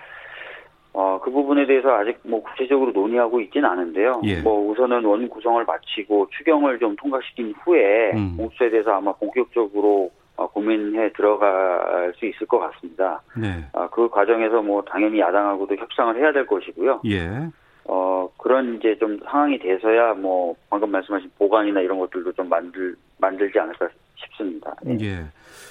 어, 0.94 1.20
그 1.22 1.30
부분에 1.30 1.66
대해서 1.66 1.90
아직 1.90 2.18
뭐 2.22 2.42
구체적으로 2.42 2.92
논의하고 2.92 3.40
있지는 3.42 3.68
않은데요. 3.68 4.22
예. 4.24 4.40
뭐 4.40 4.70
우선은 4.70 5.04
원 5.04 5.28
구성을 5.28 5.62
마치고 5.64 6.28
추경을 6.38 6.78
좀 6.78 6.96
통과시킨 6.96 7.54
후에 7.62 8.12
음. 8.14 8.36
공수처에 8.38 8.70
대해서 8.70 8.92
아마 8.92 9.12
본격적으로 9.12 10.10
어, 10.10 10.10
고민해 10.44 11.12
들어갈 11.12 12.12
수 12.16 12.26
있을 12.26 12.46
것 12.46 12.58
같습니다. 12.58 13.22
네. 13.36 13.64
아, 13.72 13.88
그 13.88 14.08
과정에서 14.08 14.60
뭐 14.60 14.82
당연히 14.82 15.20
야당하고도 15.20 15.76
협상을 15.76 16.16
해야 16.16 16.32
될 16.32 16.46
것이고요. 16.46 17.00
예. 17.06 17.48
어, 17.84 18.28
그런 18.36 18.76
이제 18.76 18.96
좀 18.98 19.18
상황이 19.24 19.58
돼서야 19.58 20.14
뭐 20.14 20.54
방금 20.68 20.90
말씀하신 20.90 21.30
보관이나 21.38 21.80
이런 21.80 21.98
것들도 21.98 22.32
좀 22.32 22.48
만들, 22.48 22.96
만들지 23.18 23.58
않을까 23.58 23.88
싶습니다. 24.16 24.74
예. 24.86 24.96
예. 25.00 25.24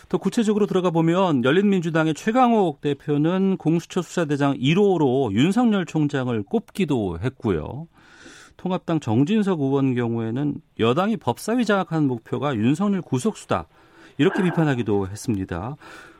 더 0.09 0.17
구체적으로 0.17 0.65
들어가 0.65 0.91
보면 0.91 1.43
열린민주당의 1.43 2.13
최강욱 2.13 2.81
대표는 2.81 3.57
공수처 3.57 4.01
수사대장 4.01 4.53
1호로 4.53 5.31
윤석열 5.33 5.85
총장을 5.85 6.43
꼽기도 6.43 7.17
했고요. 7.19 7.87
통합당 8.57 8.99
정진석 8.99 9.59
의원 9.59 9.93
경우에는 9.95 10.55
여당이 10.79 11.17
법사위 11.17 11.65
장악하는 11.65 12.07
목표가 12.07 12.55
윤석열 12.55 13.01
구속수다. 13.01 13.67
이렇게 14.17 14.43
비판하기도 14.43 15.07
했습니다. 15.07 15.75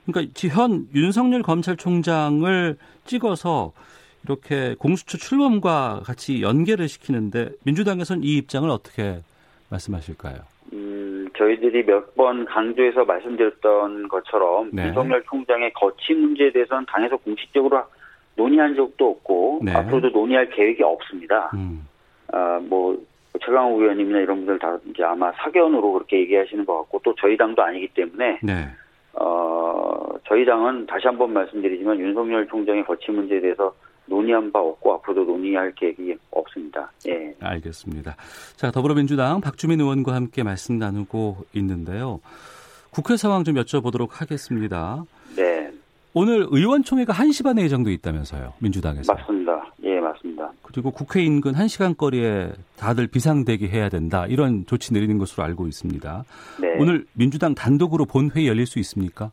그러니까 0.05 0.31
현 0.49 0.87
윤석열 0.93 1.41
검찰총장을 1.41 2.77
찍어서 3.05 3.71
이렇게 4.23 4.75
공수처 4.79 5.17
출범과 5.17 6.01
같이 6.03 6.41
연계를 6.41 6.87
시키는데 6.87 7.51
민주당에서는 7.63 8.23
이 8.23 8.37
입장을 8.37 8.69
어떻게 8.69 9.21
말씀하실까요? 9.69 10.35
음, 10.73 11.27
저희들이 11.37 11.85
몇 11.85 12.15
번 12.15 12.45
강조해서 12.45 13.03
말씀드렸던 13.03 14.07
것처럼 14.07 14.69
네. 14.71 14.87
윤석열 14.87 15.21
총장의 15.29 15.73
거취 15.73 16.13
문제에 16.13 16.51
대해서는 16.51 16.85
당에서 16.87 17.17
공식적으로 17.17 17.83
논의한 18.37 18.73
적도 18.75 19.09
없고 19.11 19.59
네. 19.63 19.73
앞으로도 19.73 20.09
논의할 20.09 20.49
계획이 20.49 20.81
없습니다. 20.81 21.51
음, 21.55 21.85
아, 22.31 22.59
뭐 22.63 22.97
최강욱 23.43 23.81
의원님이나 23.81 24.19
이런 24.19 24.37
분들 24.37 24.59
다 24.59 24.77
이제 24.89 25.03
아마 25.03 25.31
사견으로 25.33 25.93
그렇게 25.93 26.19
얘기하시는 26.19 26.65
것 26.65 26.77
같고 26.79 27.01
또 27.03 27.13
저희 27.19 27.37
당도 27.37 27.61
아니기 27.61 27.87
때문에 27.89 28.39
네. 28.43 28.67
어, 29.13 30.07
저희 30.27 30.45
당은 30.45 30.85
다시 30.85 31.07
한번 31.07 31.33
말씀드리지만 31.33 31.99
윤석열 31.99 32.47
총장의 32.47 32.85
거취 32.85 33.11
문제에 33.11 33.39
대해서 33.39 33.73
논의한 34.07 34.51
바 34.51 34.59
없고 34.59 34.93
앞으로도 34.95 35.25
논의할 35.25 35.71
계획이 35.73 36.15
없습니다. 36.31 36.91
예. 37.07 37.33
알겠습니다. 37.39 38.15
자, 38.55 38.71
더불어민주당 38.71 39.41
박주민 39.41 39.79
의원과 39.81 40.13
함께 40.13 40.43
말씀 40.43 40.77
나누고 40.77 41.37
있는데요. 41.53 42.19
국회 42.91 43.17
상황 43.17 43.43
좀 43.43 43.55
여쭤보도록 43.55 44.09
하겠습니다. 44.11 45.03
네. 45.35 45.71
오늘 46.13 46.45
의원총회가 46.49 47.11
1시 47.13 47.43
반에 47.43 47.63
예정돼 47.63 47.91
있다면서요. 47.93 48.53
민주당에서. 48.59 49.11
맞습니다. 49.13 49.73
예, 50.45 50.51
맞습니다. 50.51 50.51
그리고 50.61 50.91
국회 50.91 51.21
인근 51.21 51.53
1시간 51.53 51.97
거리에 51.97 52.49
다들 52.77 53.07
비상대기 53.07 53.67
해야 53.67 53.89
된다. 53.89 54.25
이런 54.27 54.65
조치 54.65 54.93
내리는 54.93 55.17
것으로 55.17 55.43
알고 55.43 55.67
있습니다. 55.67 56.23
네. 56.61 56.75
오늘 56.79 57.05
민주당 57.13 57.55
단독으로 57.55 58.05
본회의 58.05 58.47
열릴 58.47 58.65
수 58.65 58.79
있습니까? 58.79 59.31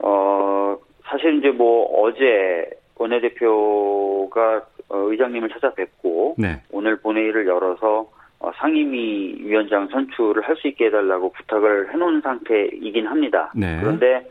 어, 0.00 0.76
사실 1.04 1.38
이제 1.38 1.50
뭐 1.50 1.84
어제 2.02 2.68
원내대표가 2.96 4.62
어, 4.90 4.96
의장님을 4.96 5.48
찾아뵙고 5.50 6.36
네. 6.38 6.62
오늘 6.70 6.96
본회의를 7.00 7.46
열어서 7.46 8.10
어, 8.40 8.52
상임위 8.56 9.38
위원장 9.40 9.88
선출을 9.88 10.42
할 10.42 10.56
수 10.56 10.68
있게 10.68 10.86
해달라고 10.86 11.32
부탁을 11.32 11.92
해놓은 11.92 12.20
상태이긴 12.20 13.06
합니다. 13.06 13.52
네. 13.54 13.78
그런데 13.80 14.28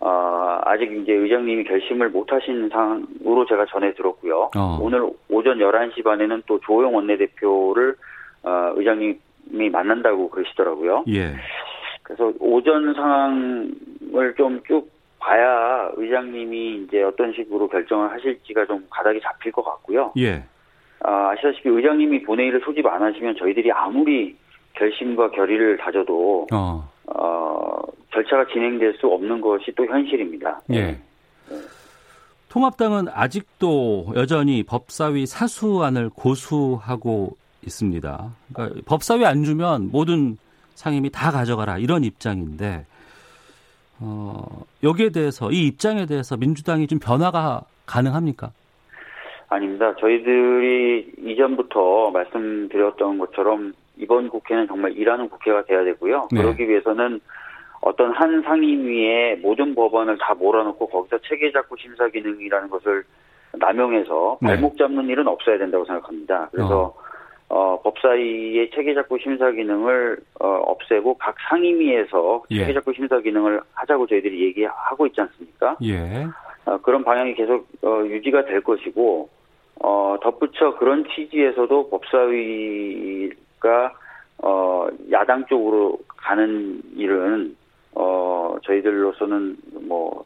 어, 0.00 0.60
아직 0.64 0.92
이제 0.92 1.12
의장님이 1.12 1.64
결심을 1.64 2.10
못 2.10 2.30
하신 2.32 2.68
상으로 2.68 3.46
제가 3.48 3.66
전해 3.66 3.94
들었고요. 3.94 4.50
어. 4.56 4.78
오늘 4.80 5.08
오전 5.28 5.58
11시 5.58 6.04
반에는 6.04 6.42
또 6.46 6.60
조영 6.60 6.94
원내대표를 6.94 7.96
어, 8.42 8.72
의장님이 8.74 9.70
만난다고 9.70 10.30
그러시더라고요. 10.30 11.04
예. 11.08 11.34
그래서 12.02 12.32
오전 12.38 12.94
상황을 12.94 14.34
좀 14.36 14.60
쭉 14.66 14.96
봐야 15.26 15.90
의장님이 15.96 16.84
이제 16.84 17.02
어떤 17.02 17.32
식으로 17.32 17.66
결정을 17.68 18.12
하실지가 18.12 18.66
좀 18.66 18.86
가닥이 18.90 19.20
잡힐 19.20 19.50
것 19.50 19.64
같고요. 19.64 20.12
예. 20.18 20.44
아, 21.00 21.30
아시다시피 21.30 21.68
의장님이 21.68 22.22
본회의를 22.22 22.60
소집 22.64 22.86
안 22.86 23.02
하시면 23.02 23.34
저희들이 23.36 23.72
아무리 23.72 24.36
결심과 24.74 25.30
결의를 25.30 25.78
다져도 25.78 26.46
어. 26.52 26.88
어, 27.14 27.82
절차가 28.12 28.46
진행될 28.52 28.94
수 28.98 29.06
없는 29.06 29.40
것이 29.40 29.72
또 29.76 29.86
현실입니다. 29.86 30.60
예. 30.72 30.98
통합당은 32.48 33.08
아직도 33.12 34.12
여전히 34.14 34.62
법사위 34.62 35.26
사수안을 35.26 36.10
고수하고 36.10 37.36
있습니다. 37.62 38.30
그러니까 38.54 38.80
법사위 38.86 39.26
안 39.26 39.44
주면 39.44 39.90
모든 39.92 40.38
상임위 40.74 41.10
다 41.10 41.30
가져가라 41.30 41.78
이런 41.78 42.04
입장인데 42.04 42.86
어, 44.00 44.64
여기에 44.82 45.10
대해서 45.10 45.50
이 45.50 45.66
입장에 45.66 46.06
대해서 46.06 46.36
민주당이 46.36 46.86
좀 46.86 46.98
변화가 46.98 47.62
가능합니까? 47.86 48.50
아닙니다. 49.48 49.94
저희들이 49.96 51.12
이전부터 51.18 52.10
말씀드렸던 52.10 53.18
것처럼 53.18 53.74
이번 53.96 54.28
국회는 54.28 54.66
정말 54.66 54.92
일하는 54.92 55.28
국회가 55.28 55.64
돼야 55.64 55.84
되고요. 55.84 56.28
네. 56.32 56.42
그러기 56.42 56.68
위해서는 56.68 57.20
어떤 57.80 58.12
한 58.12 58.42
상임위에 58.42 59.36
모든 59.36 59.74
법안을 59.74 60.18
다 60.18 60.34
몰아넣고 60.34 60.88
거기서 60.88 61.18
체계작구 61.18 61.76
심사 61.78 62.08
기능이라는 62.08 62.68
것을 62.68 63.04
남용해서 63.52 64.38
네. 64.42 64.48
발목 64.48 64.76
잡는 64.76 65.08
일은 65.08 65.26
없어야 65.28 65.58
된다고 65.58 65.84
생각합니다. 65.84 66.48
그래서 66.52 66.94
어, 67.48 67.80
법사위의 67.82 68.70
체계작구 68.70 69.18
심사 69.18 69.50
기능을 69.50 70.18
어, 70.40 70.46
없애고 70.66 71.16
각 71.18 71.36
상임위에서 71.48 72.42
예. 72.50 72.58
체계작구 72.58 72.92
심사 72.92 73.20
기능을 73.20 73.60
하자고 73.72 74.06
저희들이 74.08 74.46
얘기하고 74.46 75.06
있지 75.06 75.20
않습니까? 75.20 75.76
예. 75.84 76.26
어, 76.64 76.78
그런 76.78 77.04
방향이 77.04 77.34
계속 77.34 77.68
어, 77.82 78.02
유지가 78.04 78.44
될 78.46 78.62
것이고 78.62 79.28
어, 79.80 80.16
덧붙여 80.22 80.76
그런 80.76 81.04
취지에서도 81.14 81.90
법사위가 81.90 83.45
어, 84.38 84.88
야당 85.10 85.44
쪽으로 85.46 85.98
가는 86.08 86.80
일은 86.94 87.56
어, 87.94 88.56
저희들로서는 88.64 89.56
뭐 89.82 90.24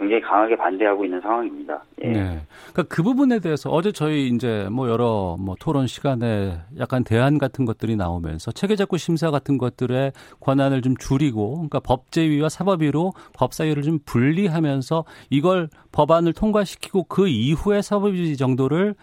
굉장히 0.00 0.22
강하게 0.22 0.56
반대하고 0.56 1.04
있는 1.04 1.20
상황입니다. 1.20 1.84
예. 2.02 2.08
네. 2.08 2.40
그러니까 2.72 2.94
그 2.94 3.02
부분에 3.02 3.38
대해서 3.38 3.68
어제 3.68 3.92
저희 3.92 4.28
이제 4.28 4.66
뭐 4.72 4.88
여러 4.88 5.36
뭐 5.38 5.56
토론 5.60 5.86
시간에 5.86 6.58
약간 6.78 7.04
대안 7.04 7.36
같은 7.36 7.66
것들이 7.66 7.96
나오면서 7.96 8.50
체계작구 8.52 8.96
심사 8.96 9.30
같은 9.30 9.58
것들의 9.58 10.12
권한을 10.40 10.80
좀 10.80 10.96
줄이고 10.96 11.56
그러니까 11.56 11.80
법제위와 11.80 12.48
사법위로 12.48 13.12
법사위를 13.34 13.82
좀 13.82 13.98
분리하면서 14.06 15.04
이걸 15.28 15.68
법안을 15.92 16.32
통과시키고 16.32 17.04
그 17.04 17.28
이후에 17.28 17.82
사법위 17.82 18.38
정도를 18.38 18.94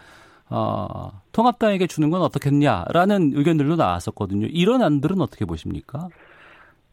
어, 0.50 1.22
통합당에게 1.34 1.88
주는 1.88 2.10
건 2.10 2.22
어떻겠냐라는 2.22 3.34
의견들도 3.36 3.76
나왔었거든요. 3.76 4.48
이런 4.48 4.82
안들은 4.82 5.22
어떻게 5.22 5.46
보십니까? 5.46 6.08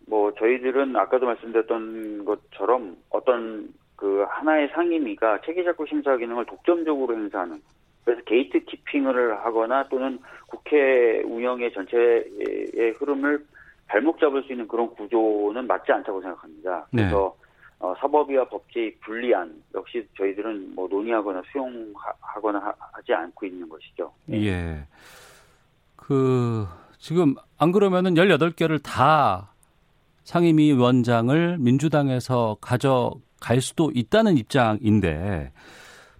뭐 0.06 0.32
저희들은 0.34 0.96
아까도 0.96 1.26
말씀드렸던 1.26 2.24
것처럼 2.24 2.96
어떤 3.10 3.68
그 3.96 4.24
하나의 4.28 4.68
상임위가 4.74 5.40
체계자구 5.46 5.86
심사 5.86 6.16
기능을 6.16 6.44
독점적으로 6.46 7.14
행사하는 7.14 7.60
그래서 8.04 8.20
gatekeeping을 8.24 9.38
하거나 9.44 9.88
또는 9.88 10.18
국회 10.48 11.22
운영의 11.22 11.72
전체의 11.72 12.92
흐름을 12.98 13.44
발목 13.86 14.18
잡을 14.18 14.42
수 14.42 14.52
있는 14.52 14.68
그런 14.68 14.88
구조는 14.94 15.66
맞지 15.66 15.92
않다고 15.92 16.20
생각합니다. 16.20 16.86
네. 16.90 17.02
그래서 17.02 17.34
어, 17.84 17.94
사법위와 17.98 18.48
법제위의 18.48 18.94
분리안 19.00 19.62
역시 19.74 20.06
저희들은 20.16 20.74
뭐 20.74 20.88
논의하거나 20.88 21.42
수용하거나 21.52 22.58
하- 22.58 22.74
하지 22.92 23.12
않고 23.12 23.44
있는 23.44 23.68
것이죠. 23.68 24.10
예. 24.32 24.86
그 25.94 26.66
지금 26.96 27.34
안 27.58 27.72
그러면은 27.72 28.14
18개를 28.14 28.82
다 28.82 29.52
상임위 30.22 30.72
원장을 30.72 31.58
민주당에서 31.58 32.56
가져갈 32.62 33.60
수도 33.60 33.90
있다는 33.94 34.38
입장인데 34.38 35.52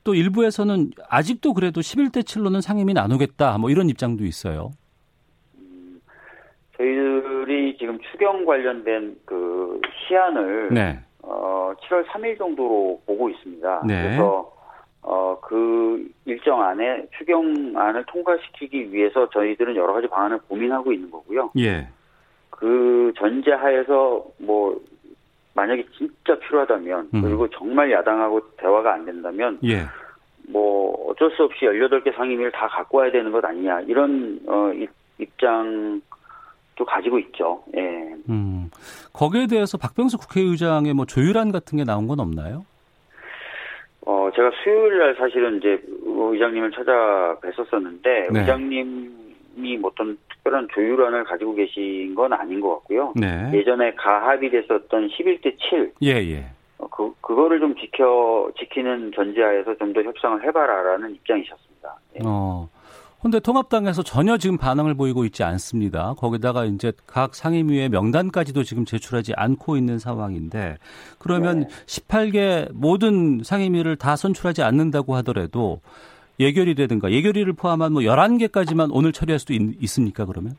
또 0.05 0.15
일부에서는 0.15 0.91
아직도 1.09 1.55
그래도 1.55 1.81
11대 1.81 2.19
7로는 2.25 2.61
상임위 2.61 2.93
나누겠다 2.93 3.57
뭐 3.57 3.71
이런 3.71 3.89
입장도 3.89 4.25
있어요. 4.27 4.71
저희들은 6.77 7.23
저희들이 7.47 7.77
지금 7.79 7.99
추경 8.11 8.45
관련된 8.45 9.17
그 9.25 9.81
시안을 10.09 10.69
네. 10.75 11.01
어, 11.27 11.73
7월 11.83 12.05
3일 12.07 12.39
정도로 12.39 13.01
보고 13.07 13.29
있습니다. 13.31 13.83
네. 13.87 14.03
그래서 14.03 14.53
어, 15.03 15.39
그 15.43 16.07
일정 16.25 16.63
안에 16.63 17.07
추경안을 17.19 18.05
통과시키기 18.07 18.93
위해서 18.93 19.29
저희들은 19.31 19.77
여러 19.77 19.93
가지 19.93 20.07
방안을 20.09 20.39
고민하고 20.49 20.93
있는 20.93 21.11
거고요. 21.11 21.51
예. 21.59 21.89
그 22.51 23.13
전제하에서 23.19 24.25
뭐 24.39 24.81
만약에 25.55 25.85
진짜 25.97 26.39
필요하다면 26.39 27.11
음. 27.15 27.23
그리고 27.23 27.49
정말 27.51 27.91
야당하고 27.93 28.41
대화가 28.57 28.95
안 28.95 29.05
된다면 29.05 29.59
예. 29.65 29.83
뭐 30.49 31.11
어쩔 31.11 31.31
수 31.33 31.45
없이 31.45 31.65
18개 31.67 32.15
상임위를 32.15 32.51
다 32.53 32.67
갖고 32.69 32.99
와야 32.99 33.11
되는 33.11 33.31
것 33.31 33.45
아니냐 33.45 33.83
이런 33.83 34.41
어, 34.47 34.73
입- 34.75 34.91
입장 35.19 36.01
도 36.77 36.85
가지고 36.85 37.19
있죠. 37.21 37.63
예. 37.77 37.81
음. 38.29 38.71
거기에 39.13 39.47
대해서 39.47 39.79
박병수 39.79 40.19
국회의장의 40.19 40.93
뭐 40.95 41.07
조율안 41.07 41.53
같은 41.53 41.79
게 41.79 41.85
나온 41.85 42.09
건 42.09 42.21
없나요? 42.21 42.65
어, 44.07 44.29
제가 44.35 44.51
수요일 44.63 44.99
날 44.99 45.15
사실은 45.17 45.59
이제 45.59 45.81
의장님을 46.05 46.73
찾아뵀었었는데, 46.73 48.03
네. 48.33 48.41
의장님이 48.41 49.79
뭐 49.81 49.91
어떤 49.91 50.19
특별한 50.31 50.69
조율안을 50.75 51.25
가지고 51.25 51.55
계신 51.55 52.15
건 52.15 52.33
아닌 52.33 52.61
것 52.61 52.71
같고요. 52.75 53.13
네. 53.17 53.51
예전에 53.55 53.95
가합이 53.95 54.51
됐었던 54.51 55.09
11대 55.09 55.57
7, 55.71 55.93
예, 56.03 56.09
예. 56.11 56.47
어, 56.79 56.89
그, 56.89 57.15
그거를 57.21 57.61
좀 57.61 57.75
지켜, 57.77 58.51
지키는 58.59 59.13
전제하에서 59.15 59.77
좀 59.77 59.93
더 59.95 60.03
협상을 60.03 60.43
해봐라라는 60.45 61.15
입장이셨습니다. 61.15 61.97
예. 62.17 62.21
어. 62.27 62.69
근데 63.25 63.41
통합당에서 63.41 64.03
전혀 64.03 64.37
지금 64.37 64.59
반응을 64.59 64.97
보이고 64.97 65.25
있지 65.25 65.45
않습니다. 65.45 66.13
거기다가 66.19 66.67
이제 66.67 66.93
각 67.07 67.35
상임위의 67.35 67.89
명단까지도 67.89 68.65
지금 68.65 68.85
제출하지 68.85 69.33
않고 69.35 69.79
있는 69.79 69.99
상황인데 69.99 70.77
그러면 71.19 71.61
네. 71.61 71.67
18개 71.87 72.69
모든 72.75 73.41
상임위를 73.43 73.97
다 73.97 74.15
선출하지 74.17 74.63
않는다고 74.63 75.15
하더라도 75.17 75.81
예결위라든가 76.39 77.13
예결위를 77.13 77.55
포함한 77.55 77.95
뭐 77.95 78.03
11개까지만 78.03 78.91
오늘 78.93 79.13
처리할 79.13 79.39
수도 79.39 79.55
있, 79.55 79.83
있습니까, 79.85 80.27
그러면? 80.27 80.53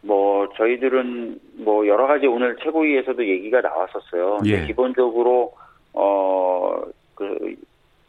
뭐, 0.00 0.48
저희들은 0.56 1.40
뭐 1.56 1.86
여러 1.86 2.06
가지 2.06 2.26
오늘 2.26 2.56
최고위에서도 2.62 3.22
얘기가 3.22 3.60
나왔었어요. 3.60 4.38
예. 4.46 4.64
기본적으로, 4.64 5.52
어, 5.92 6.80
그, 7.14 7.54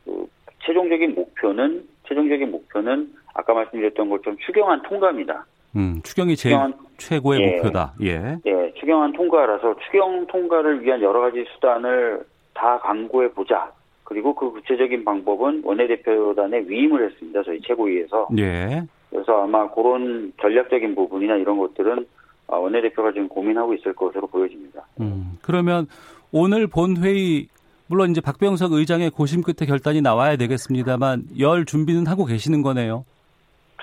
그 0.06 0.26
최종적인 0.66 1.16
목표는, 1.16 1.86
최종적인 2.08 2.52
목표는 2.52 3.12
아까 3.36 3.54
말씀드렸던 3.54 4.10
것처럼 4.10 4.38
추경안 4.46 4.82
통과입니다. 4.84 5.46
음, 5.76 6.00
추경이 6.04 6.36
제일 6.36 6.54
추경안, 6.54 6.74
최고의 6.98 7.42
예. 7.42 7.56
목표다. 7.58 7.94
예. 8.02 8.38
예, 8.46 8.74
추경안 8.80 9.12
통과라서 9.12 9.76
추경 9.86 10.26
통과를 10.28 10.82
위한 10.82 11.02
여러 11.02 11.20
가지 11.20 11.46
수단을 11.54 12.26
다 12.54 12.80
강구해 12.80 13.30
보자. 13.32 13.72
그리고 14.06 14.34
그 14.34 14.52
구체적인 14.52 15.04
방법은 15.04 15.64
원내대표단에 15.66 16.64
위임을 16.68 17.10
했습니다. 17.10 17.44
저희 17.44 17.60
최고위에서. 17.62 18.30
예. 18.38 18.84
그래서 19.10 19.44
아마 19.44 19.70
그런 19.70 20.32
전략적인 20.42 20.96
부분이나 20.96 21.36
이런 21.36 21.58
것들은 21.58 22.06
아, 22.48 22.56
원내대표가 22.56 23.12
지금 23.12 23.28
고민하고 23.28 23.74
있을 23.74 23.94
것으로 23.94 24.28
보여집니다. 24.28 24.86
음, 25.02 25.38
그러면 25.42 25.88
오늘 26.32 26.68
본회의 26.68 27.48
물론 27.88 28.12
이제 28.12 28.22
박병석 28.22 28.74
의장의 28.74 29.10
고심 29.10 29.42
끝에 29.42 29.68
결단이 29.68 30.02
나와야 30.02 30.38
되겠습니다만 30.38 31.24
열 31.40 31.66
준비는 31.66 32.08
하고 32.08 32.26
계시는 32.26 32.62
거네요. 32.62 33.04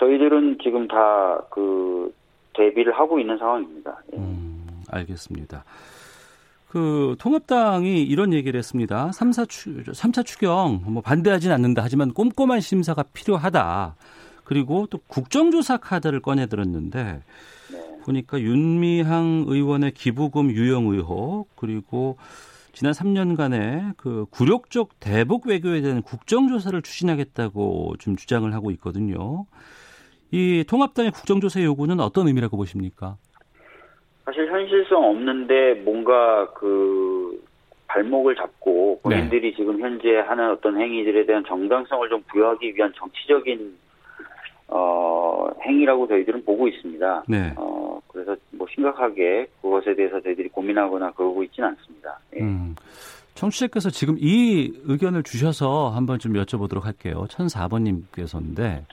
저희들은 0.02 0.58
지금 0.62 0.88
다 0.88 1.46
그 1.50 2.12
대비를 2.54 2.92
하고 2.92 3.18
있는 3.18 3.38
상황입니다. 3.38 3.98
예. 4.12 4.18
음, 4.18 4.66
알겠습니다. 4.90 5.64
그 6.68 7.16
통합당이 7.18 8.02
이런 8.02 8.32
얘기를 8.32 8.58
했습니다. 8.58 9.10
3사 9.10 9.48
추, 9.48 9.82
3차 9.84 10.24
추경 10.24 10.82
뭐 10.86 11.02
반대하진 11.02 11.52
않는다. 11.52 11.82
하지만 11.82 12.12
꼼꼼한 12.12 12.60
심사가 12.60 13.02
필요하다. 13.02 13.94
그리고 14.44 14.86
또 14.90 14.98
국정조사 15.06 15.78
카드를 15.78 16.20
꺼내 16.20 16.46
들었는데 16.46 17.22
네. 17.72 17.98
보니까 18.04 18.40
윤미향 18.40 19.44
의원의 19.46 19.92
기부금 19.92 20.50
유용 20.50 20.88
의혹 20.88 21.54
그리고 21.56 22.16
지난 22.72 22.92
3년간의 22.92 23.94
그 23.98 24.24
굴욕적 24.30 24.98
대북 24.98 25.46
외교에 25.46 25.82
대한 25.82 26.02
국정조사를 26.02 26.80
추진하겠다고 26.80 27.96
좀 27.98 28.16
주장을 28.16 28.50
하고 28.52 28.70
있거든요. 28.72 29.44
이 30.32 30.64
통합당의 30.66 31.10
국정조사 31.12 31.62
요구는 31.62 32.00
어떤 32.00 32.26
의미라고 32.26 32.56
보십니까? 32.56 33.16
사실 34.24 34.50
현실성 34.50 35.04
없는데 35.04 35.74
뭔가 35.84 36.50
그 36.54 37.42
발목을 37.86 38.34
잡고 38.36 39.00
네. 39.04 39.16
본인들이 39.16 39.54
지금 39.54 39.78
현재 39.80 40.16
하는 40.16 40.50
어떤 40.50 40.80
행위들에 40.80 41.26
대한 41.26 41.44
정당성을 41.46 42.08
좀 42.08 42.22
부여하기 42.28 42.74
위한 42.74 42.90
정치적인 42.96 43.76
어 44.68 45.48
행위라고 45.66 46.08
저희들은 46.08 46.46
보고 46.46 46.66
있습니다. 46.66 47.24
네. 47.28 47.52
어 47.56 48.00
그래서 48.08 48.34
뭐 48.52 48.66
심각하게 48.74 49.46
그것에 49.60 49.94
대해서 49.94 50.18
저희들이 50.22 50.48
고민하거나 50.48 51.10
그러고 51.12 51.42
있지는 51.42 51.68
않습니다. 51.70 52.18
예. 52.36 52.40
음. 52.40 52.74
청취자께서 53.34 53.90
지금 53.90 54.16
이 54.18 54.72
의견을 54.84 55.24
주셔서 55.24 55.90
한번 55.90 56.18
좀 56.18 56.32
여쭤보도록 56.34 56.82
할게요. 56.84 57.26
1004번님께서인데 57.28 58.84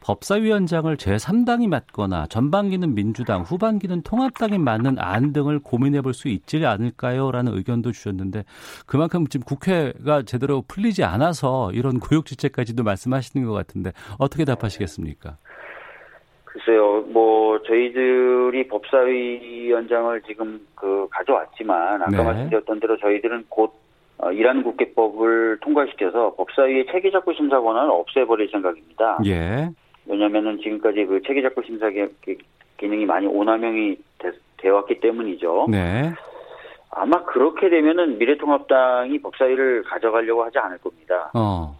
법사위원장을 0.00 0.96
제3당이 0.96 1.68
맡거나 1.68 2.26
전반기는 2.26 2.94
민주당, 2.94 3.42
후반기는 3.42 4.02
통합당이 4.02 4.58
맡는 4.58 4.98
안 4.98 5.32
등을 5.32 5.60
고민해 5.60 6.00
볼 6.02 6.10
수 6.14 6.28
있지 6.28 6.64
않을까요? 6.66 7.30
라는 7.30 7.56
의견도 7.56 7.92
주셨는데 7.92 8.44
그만큼 8.86 9.26
지금 9.28 9.44
국회가 9.44 10.22
제대로 10.22 10.62
풀리지 10.66 11.04
않아서 11.04 11.70
이런 11.72 12.00
구역지체까지도 12.00 12.82
말씀하시는 12.82 13.46
것 13.46 13.52
같은데 13.52 13.92
어떻게 14.18 14.44
답하시겠습니까? 14.44 15.36
글쎄요, 16.44 17.02
뭐 17.02 17.62
저희들이 17.62 18.66
법사위원장을 18.68 20.20
지금 20.22 20.66
그 20.74 21.06
가져왔지만 21.10 22.02
아까 22.02 22.10
네. 22.10 22.22
말씀드렸던 22.24 22.80
대로 22.80 22.98
저희들은 22.98 23.44
곧 23.48 23.72
어, 24.18 24.32
일하는 24.32 24.62
국회법을 24.64 25.58
통과시켜서 25.60 26.34
법사위의 26.34 26.86
체계작구 26.92 27.32
심사 27.34 27.58
권한을 27.60 27.90
없애버릴 27.90 28.50
생각입니다. 28.50 29.18
예. 29.26 29.70
왜냐하면은 30.06 30.58
지금까지 30.58 31.04
그 31.06 31.20
체계작구 31.26 31.62
심사 31.64 31.88
기- 31.90 32.06
기- 32.24 32.38
기능이 32.78 33.04
많이 33.04 33.26
오남용이 33.26 33.96
되, 34.58 34.68
왔기 34.68 35.00
때문이죠. 35.00 35.66
네. 35.70 36.12
아마 36.90 37.24
그렇게 37.24 37.68
되면은 37.70 38.18
미래통합당이 38.18 39.20
법사위를 39.20 39.84
가져가려고 39.84 40.44
하지 40.44 40.58
않을 40.58 40.78
겁니다. 40.78 41.30
어. 41.34 41.78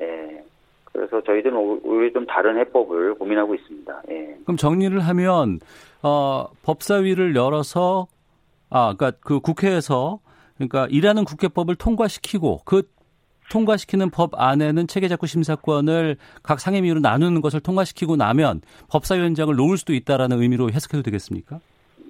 예. 0.00 0.42
그래서 0.84 1.20
저희들은 1.22 1.54
오- 1.56 1.80
오히려 1.84 2.12
좀 2.12 2.26
다른 2.26 2.56
해법을 2.58 3.14
고민하고 3.14 3.54
있습니다. 3.54 4.02
예. 4.10 4.36
그럼 4.44 4.56
정리를 4.56 4.98
하면 4.98 5.60
어, 6.02 6.46
법사위를 6.62 7.36
열어서 7.36 8.06
아, 8.70 8.94
그러니까 8.96 9.18
그 9.24 9.40
국회에서 9.40 10.20
그러니까 10.56 10.86
일하는 10.90 11.24
국회법을 11.24 11.74
통과시키고 11.76 12.62
그 12.64 12.82
통과시키는 13.50 14.10
법 14.10 14.30
안에는 14.34 14.86
체계자구 14.86 15.26
심사권을 15.26 16.16
각 16.42 16.60
상임위로 16.60 17.00
나누는 17.00 17.40
것을 17.40 17.60
통과시키고 17.60 18.16
나면 18.16 18.60
법사위원장을 18.90 19.54
놓을 19.54 19.76
수도 19.76 19.92
있다라는 19.94 20.40
의미로 20.40 20.68
해석해도 20.70 21.02
되겠습니까? 21.02 21.60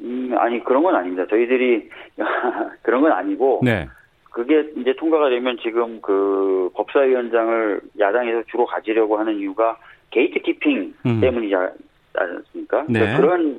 음, 0.03 0.35
아니 0.39 0.63
그런 0.65 0.83
건 0.83 0.95
아닙니다. 0.95 1.25
저희들이 1.29 1.89
그런 2.83 3.03
건 3.03 3.13
아니고 3.13 3.61
네. 3.65 3.89
그게 4.31 4.71
이제 4.77 4.95
통과가 4.99 5.31
되면 5.31 5.57
지금 5.63 6.01
그 6.03 6.71
법사위원장을 6.75 7.81
야당에서 7.99 8.43
주로 8.51 8.67
가지려고 8.67 9.19
하는 9.19 9.39
이유가 9.39 9.77
gatekeeping 10.11 10.95
음. 11.07 11.21
때문이지 11.21 11.55
않- 11.55 11.73
않습니까? 12.15 12.85
네. 12.89 13.01
그러니까 13.01 13.17
그런 13.21 13.59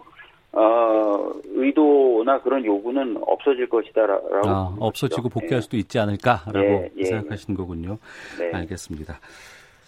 어, 0.57 1.31
의도나 1.53 2.41
그런 2.41 2.65
요구는 2.65 3.17
없어질 3.21 3.69
것이다라고 3.69 4.49
아, 4.49 4.75
없어지고 4.79 5.29
복귀할 5.29 5.61
수도 5.61 5.77
있지 5.77 5.99
않을까라고 5.99 6.59
예, 6.59 6.91
예, 6.97 7.03
생각하시는 7.03 7.55
거군요. 7.55 7.97
네. 8.39 8.51
알겠습니다. 8.53 9.19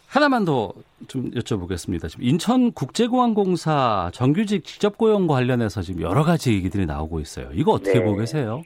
하나만 0.07 0.45
더 0.45 0.73
좀 1.07 1.31
여쭤보겠습니다. 1.31 2.09
지금 2.09 2.25
인천국제공항공사 2.25 4.09
정규직 4.13 4.65
직접 4.65 4.97
고용 4.97 5.27
관련해서 5.27 5.81
지금 5.81 6.01
여러 6.01 6.23
가지 6.23 6.53
얘기들이 6.53 6.85
나오고 6.85 7.19
있어요. 7.19 7.49
이거 7.53 7.71
어떻게 7.71 7.99
네. 7.99 8.05
보고 8.05 8.17
계세요? 8.17 8.63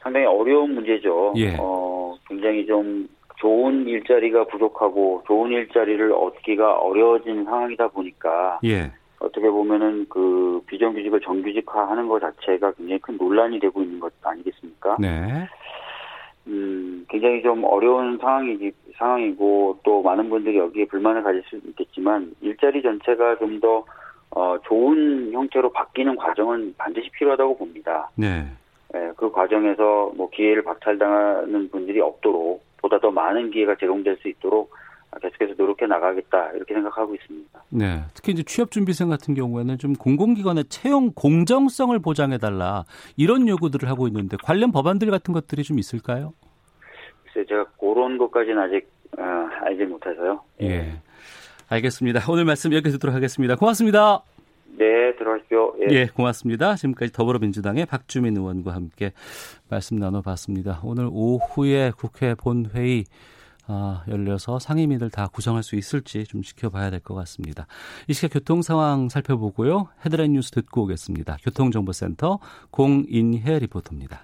상당히 0.00 0.26
어려운 0.26 0.74
문제죠. 0.74 1.34
예. 1.36 1.56
어, 1.58 2.16
굉장히 2.28 2.66
좀 2.66 3.08
좋은 3.40 3.86
일자리가 3.86 4.44
부족하고 4.46 5.22
좋은 5.26 5.50
일자리를 5.50 6.12
얻기가 6.12 6.78
어려워진 6.78 7.44
상황이다 7.44 7.88
보니까 7.88 8.60
예. 8.64 8.90
어떻게 9.20 9.50
보면은 9.50 10.06
그 10.08 10.62
비정규직을 10.66 11.20
정규직화하는 11.20 12.08
것 12.08 12.20
자체가 12.20 12.72
굉장히 12.72 13.00
큰 13.00 13.16
논란이 13.16 13.58
되고 13.58 13.82
있는 13.82 13.98
것 13.98 14.12
아니겠습니까? 14.22 14.96
네. 15.00 15.48
음, 16.46 17.04
굉장히 17.08 17.42
좀 17.42 17.64
어려운 17.64 18.18
상황이 18.18 18.72
상황이고 18.96 19.80
또 19.82 20.02
많은 20.02 20.28
분들이 20.30 20.58
여기에 20.58 20.86
불만을 20.86 21.22
가질 21.22 21.42
수 21.44 21.56
있겠지만 21.56 22.32
일자리 22.40 22.82
전체가 22.82 23.38
좀더 23.38 23.84
어, 24.30 24.56
좋은 24.64 25.32
형태로 25.32 25.72
바뀌는 25.72 26.16
과정은 26.16 26.74
반드시 26.76 27.10
필요하다고 27.10 27.58
봅니다. 27.58 28.10
네. 28.14 28.46
예, 28.94 29.12
그 29.16 29.30
과정에서 29.30 30.12
뭐 30.16 30.30
기회를 30.30 30.62
박탈당하는 30.62 31.70
분들이 31.70 32.00
없도록 32.00 32.62
보다 32.78 32.98
더 32.98 33.10
많은 33.10 33.50
기회가 33.50 33.74
제공될 33.76 34.16
수 34.18 34.28
있도록 34.28 34.70
계속해서 35.20 35.54
노력해 35.56 35.86
나가겠다 35.86 36.52
이렇게 36.52 36.74
생각하고 36.74 37.14
있습니다. 37.14 37.62
네, 37.70 38.02
특히 38.14 38.32
이제 38.32 38.42
취업준비생 38.42 39.08
같은 39.08 39.34
경우에는 39.34 39.78
좀 39.78 39.94
공공기관의 39.94 40.64
채용 40.68 41.12
공정성을 41.12 41.98
보장해 41.98 42.38
달라 42.38 42.84
이런 43.16 43.48
요구들을 43.48 43.88
하고 43.88 44.06
있는데 44.08 44.36
관련 44.42 44.70
법안들 44.70 45.10
같은 45.10 45.32
것들이 45.34 45.62
좀 45.62 45.78
있을까요? 45.78 46.34
글쎄 47.24 47.46
제가 47.48 47.64
그런 47.80 48.18
것까지는 48.18 48.58
아직 48.58 48.88
어, 49.18 49.22
알지 49.64 49.84
못해서요. 49.84 50.40
예, 50.62 51.00
알겠습니다. 51.68 52.20
오늘 52.30 52.44
말씀 52.44 52.72
여기서 52.72 52.98
듣도록 52.98 53.14
하겠습니다. 53.16 53.56
고맙습니다. 53.56 54.22
네, 54.78 55.14
들어가십시오. 55.16 55.74
예. 55.80 55.94
예, 55.94 56.06
고맙습니다. 56.06 56.76
지금까지 56.76 57.12
더불어민주당의 57.12 57.86
박주민 57.86 58.36
의원과 58.36 58.74
함께 58.74 59.12
말씀 59.68 59.96
나눠봤습니다. 59.98 60.80
오늘 60.84 61.08
오후에 61.10 61.90
국회 61.96 62.34
본회의 62.34 63.04
아, 63.70 64.02
열려서 64.08 64.58
상임위들 64.58 65.10
다 65.10 65.28
구성할 65.28 65.62
수 65.62 65.76
있을지 65.76 66.24
좀 66.24 66.42
지켜봐야 66.42 66.90
될 66.90 67.00
것 67.00 67.14
같습니다. 67.14 67.66
이 68.08 68.14
시각 68.14 68.32
교통 68.32 68.62
상황 68.62 69.08
살펴보고요. 69.08 69.88
헤드라인 70.04 70.32
뉴스 70.32 70.50
듣고 70.50 70.82
오겠습니다. 70.84 71.36
교통정보센터 71.42 72.38
공인혜 72.70 73.58
리포터입니다. 73.60 74.22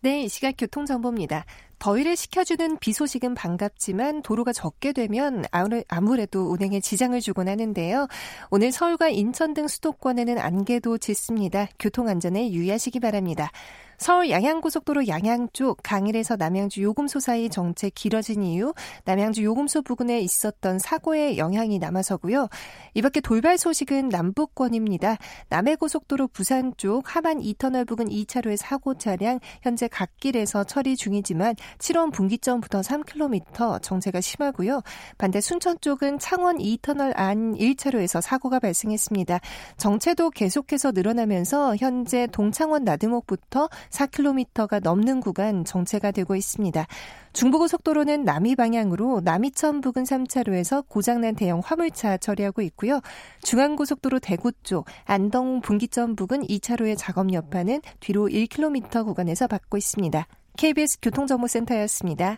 네, 0.00 0.22
이 0.24 0.28
시각 0.28 0.54
교통정보입니다. 0.56 1.44
더위를 1.80 2.14
식혀주는 2.14 2.76
비 2.78 2.92
소식은 2.92 3.34
반갑지만 3.34 4.22
도로가 4.22 4.52
적게 4.52 4.92
되면 4.92 5.44
아무래도 5.88 6.50
운행에 6.50 6.80
지장을 6.80 7.18
주곤 7.20 7.48
하는데요. 7.48 8.06
오늘 8.50 8.70
서울과 8.70 9.08
인천 9.08 9.54
등 9.54 9.66
수도권에는 9.66 10.38
안개도 10.38 10.98
짙습니다. 10.98 11.68
교통안전에 11.78 12.52
유의하시기 12.52 13.00
바랍니다. 13.00 13.50
서울 13.96 14.30
양양고속도로 14.30 15.08
양양 15.08 15.48
쪽 15.52 15.76
강일에서 15.82 16.36
남양주 16.36 16.82
요금소 16.82 17.20
사이 17.20 17.50
정체 17.50 17.90
길어진 17.90 18.42
이후 18.42 18.72
남양주 19.04 19.44
요금소 19.44 19.82
부근에 19.82 20.20
있었던 20.20 20.78
사고의 20.78 21.36
영향이 21.36 21.78
남아서고요. 21.78 22.48
이 22.94 23.02
밖에 23.02 23.20
돌발 23.20 23.58
소식은 23.58 24.08
남북권입니다. 24.08 25.18
남해고속도로 25.50 26.28
부산 26.28 26.72
쪽 26.78 27.14
하반 27.14 27.40
2터널 27.40 27.86
부근 27.86 28.06
2차로의 28.06 28.56
사고 28.56 28.96
차량 28.96 29.38
현재 29.60 29.86
갓길에서 29.86 30.64
처리 30.64 30.96
중이지만 30.96 31.54
7원 31.78 32.12
분기점부터 32.12 32.80
3km 32.80 33.82
정체가 33.82 34.20
심하고요. 34.20 34.82
반대 35.18 35.40
순천 35.40 35.78
쪽은 35.80 36.18
창원 36.18 36.58
2터널 36.58 37.12
안 37.16 37.54
1차로에서 37.54 38.20
사고가 38.20 38.58
발생했습니다. 38.58 39.40
정체도 39.76 40.30
계속해서 40.30 40.92
늘어나면서 40.92 41.76
현재 41.76 42.26
동창원 42.26 42.84
나드목부터 42.84 43.68
4km가 43.90 44.82
넘는 44.82 45.20
구간 45.20 45.64
정체가 45.64 46.10
되고 46.10 46.36
있습니다. 46.36 46.86
중부고속도로는 47.32 48.24
남이 48.24 48.56
방향으로 48.56 49.20
남이천 49.22 49.80
부근 49.80 50.02
3차로에서 50.04 50.84
고장난 50.88 51.34
대형 51.36 51.60
화물차 51.64 52.16
처리하고 52.16 52.62
있고요. 52.62 53.00
중앙고속도로 53.42 54.18
대구 54.18 54.52
쪽 54.62 54.86
안동 55.04 55.60
분기점 55.60 56.16
부근 56.16 56.42
2차로의 56.42 56.96
작업 56.98 57.32
여파는 57.32 57.82
뒤로 58.00 58.28
1km 58.28 59.04
구간에서 59.04 59.46
받고 59.46 59.76
있습니다. 59.76 60.26
KBS 60.60 60.98
교통정보센터였습니다. 61.00 62.36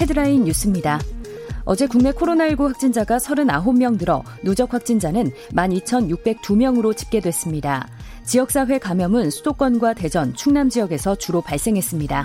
헤드라인 0.00 0.42
뉴스입니다. 0.42 0.98
어제 1.64 1.86
국내 1.86 2.10
코로나19 2.10 2.66
확진자가 2.66 3.18
39명 3.18 3.96
늘어 3.96 4.24
누적 4.42 4.74
확진자는 4.74 5.30
12,602명으로 5.52 6.96
집계됐습니다. 6.96 7.86
지역사회 8.24 8.78
감염은 8.78 9.30
수도권과 9.30 9.94
대전, 9.94 10.34
충남 10.34 10.68
지역에서 10.68 11.14
주로 11.14 11.42
발생했습니다. 11.42 12.24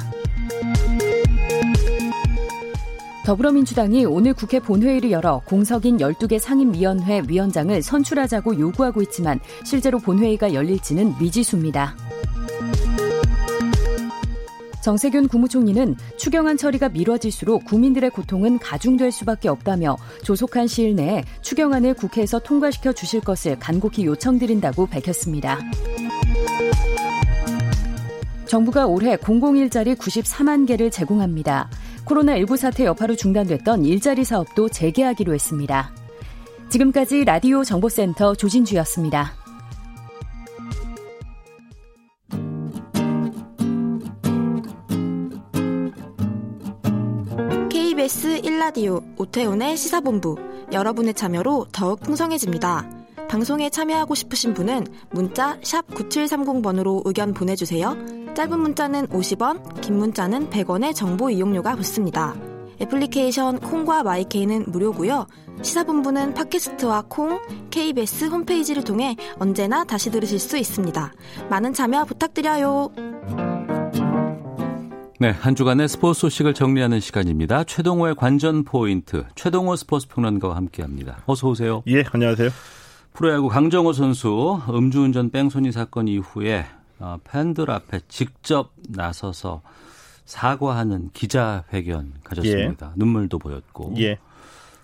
더불어민주당이 3.27 4.05
오늘 4.05 4.33
국회 4.33 4.57
본회의를 4.57 5.11
열어 5.11 5.41
공석인 5.43 5.97
12개 5.97 6.39
상임위원회 6.39 7.23
위원장을 7.27 7.81
선출하자고 7.81 8.57
요구하고 8.57 9.01
있지만 9.01 9.41
실제로 9.65 9.99
본회의가 9.99 10.53
열릴지는 10.53 11.13
미지수입니다. 11.19 11.97
정세균 14.81 15.27
국무총리는 15.27 15.97
추경안 16.15 16.55
처리가 16.55 16.87
미뤄질수록 16.87 17.65
국민들의 17.65 18.11
고통은 18.11 18.59
가중될 18.59 19.11
수밖에 19.11 19.49
없다며 19.49 19.97
조속한 20.23 20.67
시일 20.67 20.95
내에 20.95 21.25
추경안을 21.41 21.95
국회에서 21.95 22.39
통과시켜 22.39 22.93
주실 22.93 23.19
것을 23.19 23.59
간곡히 23.59 24.05
요청드린다고 24.05 24.85
밝혔습니다. 24.85 25.59
정부가 28.45 28.87
올해 28.87 29.17
공공일자리 29.17 29.95
94만 29.95 30.65
개를 30.65 30.89
제공합니다. 30.89 31.69
코로나19 32.07 32.57
사태 32.57 32.85
여파로 32.85 33.15
중단됐던 33.15 33.85
일자리 33.85 34.23
사업도 34.23 34.69
재개하기로 34.69 35.33
했습니다. 35.33 35.91
지금까지 36.69 37.25
라디오 37.25 37.63
정보센터 37.63 38.35
조진주였습니다. 38.35 39.33
KBS 47.69 48.41
1라디오 48.41 49.03
오태훈의 49.19 49.77
시사본부 49.77 50.37
여러분의 50.71 51.13
참여로 51.13 51.67
더욱 51.71 51.99
풍성해집니다. 52.01 52.96
방송에 53.29 53.69
참여하고 53.69 54.15
싶으신 54.15 54.53
분은 54.53 54.85
문자 55.11 55.59
9730번으로 55.59 57.01
의견 57.05 57.33
보내주세요. 57.33 57.95
짧은 58.33 58.59
문자는 58.59 59.07
50원, 59.07 59.81
긴 59.81 59.97
문자는 59.97 60.49
100원의 60.49 60.95
정보 60.95 61.29
이용료가 61.29 61.75
붙습니다. 61.75 62.35
애플리케이션 62.79 63.59
콩과 63.59 64.03
마이케이는 64.03 64.65
무료고요. 64.67 65.27
시사본부는 65.61 66.35
팟캐스트와 66.35 67.05
콩, 67.09 67.39
KBS 67.71 68.25
홈페이지를 68.25 68.83
통해 68.83 69.15
언제나 69.39 69.83
다시 69.83 70.11
들으실 70.11 70.39
수 70.39 70.57
있습니다. 70.57 71.11
많은 71.49 71.73
참여 71.73 72.05
부탁드려요. 72.05 72.91
네, 75.19 75.31
한 75.31 75.55
주간의 75.55 75.87
스포츠 75.89 76.21
소식을 76.21 76.53
정리하는 76.53 76.99
시간입니다. 76.99 77.63
최동호의 77.63 78.13
관전 78.15 78.65
포인트, 78.65 79.25
최동호 79.33 79.75
스포츠 79.75 80.07
평론가와 80.07 80.55
함께합니다. 80.55 81.23
어서 81.25 81.47
오세요. 81.49 81.81
예, 81.87 82.03
안녕하세요. 82.11 82.51
프로야구 83.17 83.49
강정호 83.49 83.93
선수 83.93 84.61
음주운전 84.69 85.31
뺑소니 85.31 85.71
사건 85.71 86.07
이후에 86.07 86.67
어, 86.99 87.17
팬들 87.23 87.71
앞에 87.71 88.01
직접 88.07 88.73
나서서 88.89 89.63
사과하는 90.25 91.09
기자회견 91.13 92.13
가졌습니다. 92.23 92.89
예. 92.89 92.91
눈물도 92.95 93.39
보였고. 93.39 93.95
예. 93.97 94.19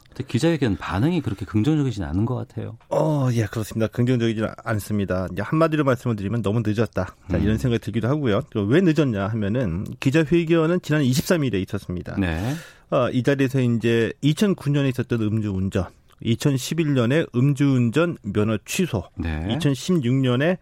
근데 0.08 0.24
기자회견 0.28 0.78
반응이 0.78 1.22
그렇게 1.22 1.46
긍정적이진 1.46 2.04
않은 2.04 2.26
것 2.26 2.34
같아요. 2.34 2.76
어, 2.90 3.30
예, 3.34 3.46
그렇습니다. 3.46 3.86
긍정적이지 3.86 4.42
않습니다. 4.64 5.28
이제 5.32 5.44
한마디로 5.44 5.84
말씀을 5.84 6.16
드리면 6.16 6.42
너무 6.42 6.64
늦었다. 6.66 7.16
자, 7.30 7.38
이런 7.38 7.52
음. 7.52 7.58
생각이 7.58 7.84
들기도 7.84 8.08
하고요. 8.08 8.42
왜 8.68 8.82
늦었냐 8.82 9.28
하면은 9.28 9.86
기자회견은 10.00 10.82
지난 10.82 11.04
23일에 11.04 11.62
있었습니다. 11.68 12.16
네. 12.20 12.56
어, 12.90 13.10
이 13.12 13.22
자리에서 13.22 13.60
이제 13.62 14.12
2009년에 14.24 14.90
있었던 14.90 15.22
음주운전, 15.22 15.86
2011년에 16.24 17.28
음주운전 17.36 18.18
면허 18.24 18.58
취소, 18.66 19.04
네. 19.16 19.46
2016년에 19.50 20.58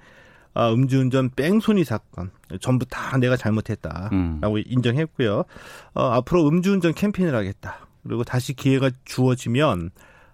아, 0.54 0.71
음주운전 0.71 1.32
뺑소니 1.36 1.84
사건 1.84 2.32
전부 2.60 2.86
다 2.86 3.17
내가 3.17 3.38
잘못했다라고 3.38 4.12
음. 4.56 4.63
인정했고요. 4.65 5.45
어, 5.93 6.04
앞으로 6.04 6.47
음주운전 6.47 6.93
캠페인을 6.93 7.36
하겠다. 7.36 7.88
그리고 8.04 8.24
다시 8.24 8.54
기회가 8.54 8.89
주어지면 9.06 9.91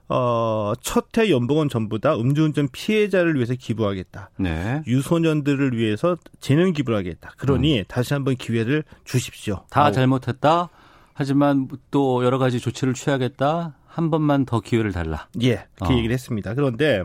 어, 0.09 0.73
첫해 0.81 1.29
연봉은 1.29 1.69
전부 1.69 1.99
다 1.99 2.15
음주운전 2.15 2.69
피해자를 2.71 3.35
위해서 3.35 3.53
기부하겠다. 3.55 4.31
네. 4.39 4.81
유소년들을 4.87 5.77
위해서 5.77 6.15
재능 6.39 6.71
기부를 6.71 6.97
하겠다. 6.97 7.31
그러니 7.37 7.79
음. 7.79 7.83
다시 7.87 8.13
한번 8.13 8.35
기회를 8.35 8.83
주십시오. 9.03 9.65
다 9.69 9.81
라고. 9.81 9.93
잘못했다. 9.93 10.69
하지만 11.13 11.67
또 11.91 12.23
여러 12.23 12.37
가지 12.37 12.59
조치를 12.59 12.93
취하겠다. 12.93 13.75
한 13.97 14.11
번만 14.11 14.45
더 14.45 14.59
기회를 14.59 14.91
달라. 14.91 15.27
예, 15.41 15.65
그 15.83 15.91
어. 15.91 15.97
얘기를 15.97 16.13
했습니다. 16.13 16.53
그런데 16.53 17.03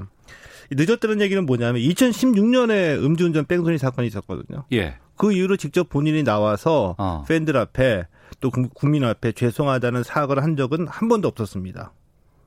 늦었다는 0.71 1.23
얘기는 1.23 1.45
뭐냐면 1.47 1.81
2016년에 1.81 3.03
음주운전 3.03 3.47
뺑소니 3.47 3.79
사건이 3.79 4.07
있었거든요. 4.09 4.65
예. 4.75 4.97
그 5.17 5.33
이후로 5.33 5.57
직접 5.57 5.89
본인이 5.89 6.23
나와서 6.23 6.95
어. 6.99 7.25
팬들 7.27 7.57
앞에 7.57 8.07
또 8.41 8.51
국민 8.51 9.05
앞에 9.05 9.33
죄송하다는 9.33 10.03
사과를 10.03 10.43
한 10.43 10.55
적은 10.55 10.87
한 10.87 11.09
번도 11.09 11.29
없었습니다. 11.29 11.95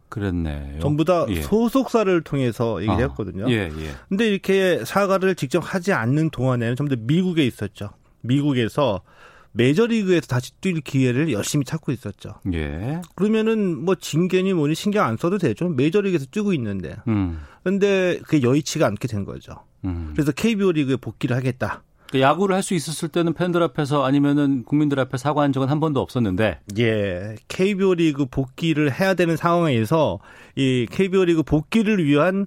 그랬네요. 0.10 0.80
전부 0.80 1.06
다 1.06 1.26
예. 1.30 1.42
소속사를 1.42 2.22
통해서 2.22 2.80
얘기를 2.84 3.04
아, 3.04 3.08
했거든요. 3.08 3.50
예, 3.50 3.72
예. 3.76 3.92
근데 4.10 4.28
이렇게 4.28 4.86
사과를 4.86 5.34
직접 5.34 5.60
하지 5.60 5.92
않는 5.92 6.30
동안에는 6.30 6.76
좀더 6.76 6.98
미국에 7.00 7.44
있었죠. 7.48 7.90
미국에서 8.22 9.02
메저리그에서 9.56 10.28
다시 10.28 10.52
뛸 10.62 10.82
기회를 10.82 11.32
열심히 11.32 11.66
찾고 11.66 11.92
있었죠. 11.92 12.36
예. 12.54 13.02
그러면은 13.16 13.84
뭐 13.84 13.96
징계니 13.96 14.54
뭐니 14.54 14.76
신경 14.76 15.06
안 15.06 15.18
써도 15.18 15.38
되죠. 15.38 15.70
메저리그에서 15.70 16.26
뛰고 16.30 16.54
있는데. 16.54 16.98
음. 17.08 17.40
근데 17.64 18.20
그게 18.24 18.42
여의치가 18.42 18.86
않게 18.86 19.08
된 19.08 19.24
거죠. 19.26 19.54
음. 19.86 20.12
그래서 20.14 20.32
KBO 20.32 20.72
리그에 20.74 20.98
복귀를 20.98 21.36
하겠다. 21.36 21.84
그 22.12 22.22
야구를 22.22 22.56
할 22.56 22.62
수 22.62 22.74
있었을 22.76 23.10
때는 23.10 23.34
팬들 23.34 23.64
앞에서 23.64 24.04
아니면은 24.06 24.64
국민들 24.64 25.00
앞에 25.00 25.18
사과한 25.18 25.54
적은 25.54 25.70
한 25.70 25.80
번도 25.80 26.00
없었는데. 26.02 26.60
예. 26.78 27.36
KBO 27.48 27.96
리그 27.96 28.26
복귀를 28.26 28.92
해야 29.00 29.14
되는 29.16 29.36
상황에서 29.38 30.20
이 30.56 30.86
KBO 30.92 31.26
리그 31.26 31.44
복귀를 31.44 32.06
위한 32.06 32.46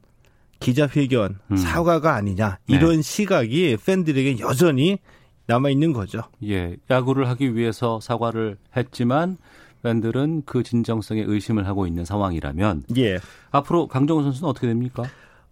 기자회견, 0.61 1.39
음. 1.53 1.57
사과가 1.57 2.15
아니냐 2.15 2.59
이런 2.67 2.97
네. 2.97 3.03
시각이 3.03 3.77
팬들에게 3.85 4.41
여전히 4.41 4.99
남아 5.49 5.71
있는 5.71 5.93
거죠. 5.93 6.21
예, 6.45 6.77
야구를 6.91 7.27
하기 7.31 7.57
위해서 7.57 7.99
사과를 8.01 8.59
했지만 8.77 9.39
팬들은 9.83 10.43
그 10.45 10.63
진정성에 10.63 11.25
의심을 11.27 11.67
하고 11.67 11.87
있는 11.87 12.05
상황이라면 12.05 12.85
예. 12.99 13.19
앞으로 13.51 13.87
강정호 13.89 14.23
선수는 14.25 14.49
어떻게 14.49 14.67
됩니까? 14.67 15.05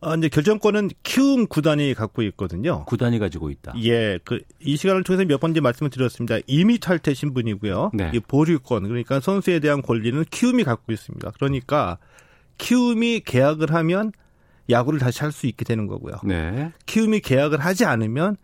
아, 0.02 0.14
이제 0.14 0.28
결정권은 0.28 0.90
키움 1.02 1.46
구단이 1.46 1.94
갖고 1.94 2.22
있거든요. 2.24 2.84
구단이 2.84 3.18
가지고 3.18 3.48
있다. 3.50 3.72
예, 3.82 4.18
그 4.24 4.40
이 4.60 4.76
시간을 4.76 5.02
통해서 5.04 5.24
몇 5.24 5.40
번째 5.40 5.60
말씀을 5.60 5.88
드렸습니다. 5.90 6.36
이미 6.46 6.78
탈퇴 6.78 7.14
신분이고요. 7.14 7.92
네. 7.94 8.10
이 8.12 8.20
보류권 8.20 8.82
그러니까 8.82 9.20
선수에 9.20 9.60
대한 9.60 9.80
권리는 9.80 10.22
키움이 10.30 10.64
갖고 10.64 10.92
있습니다. 10.92 11.30
그러니까 11.36 11.96
키움이 12.58 13.20
계약을 13.20 13.72
하면 13.72 14.12
야구를 14.68 14.98
다시 14.98 15.20
할 15.22 15.32
수 15.32 15.46
있게 15.46 15.64
되는 15.64 15.86
거고요. 15.86 16.16
네. 16.24 16.72
키움이 16.84 17.20
계약을 17.20 17.60
하지 17.60 17.84
않으면 17.86 18.36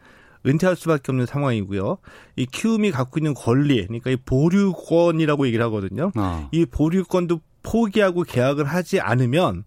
은퇴할 0.46 0.76
수밖에 0.76 1.12
없는 1.12 1.26
상황이고요. 1.26 1.98
이 2.37 2.46
키움이 2.46 2.90
갖고 2.90 3.18
있는 3.18 3.35
권리, 3.35 3.87
그러니까 3.87 4.11
이 4.11 4.16
보류권이라고 4.16 5.46
얘기를 5.46 5.64
하거든요. 5.66 6.11
어. 6.16 6.48
이 6.52 6.66
보류권도 6.66 7.40
포기하고 7.62 8.22
계약을 8.24 8.64
하지 8.64 9.00
않으면 9.00 9.64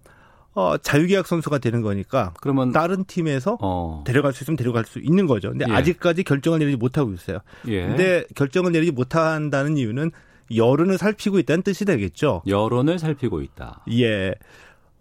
어, 0.53 0.77
자유계약 0.77 1.27
선수가 1.27 1.57
되는 1.57 1.81
거니까 1.81 2.33
그러면 2.39 2.71
다른 2.71 3.03
팀에서 3.03 3.57
어. 3.61 4.03
데려갈 4.07 4.31
수 4.31 4.43
있으면 4.43 4.55
데려갈 4.55 4.85
수 4.85 4.99
있는 4.99 5.27
거죠. 5.27 5.49
근데 5.49 5.65
예. 5.67 5.73
아직까지 5.73 6.23
결정을 6.23 6.59
내리지 6.59 6.77
못하고 6.77 7.11
있어요. 7.13 7.39
예. 7.67 7.85
근데 7.85 8.23
결정을 8.35 8.71
내리지 8.71 8.93
못한다는 8.93 9.77
이유는 9.77 10.11
여론을 10.55 10.97
살피고 10.97 11.39
있다는 11.39 11.63
뜻이 11.63 11.83
되겠죠. 11.83 12.41
여론을 12.47 12.99
살피고 12.99 13.41
있다. 13.41 13.83
예. 13.91 14.33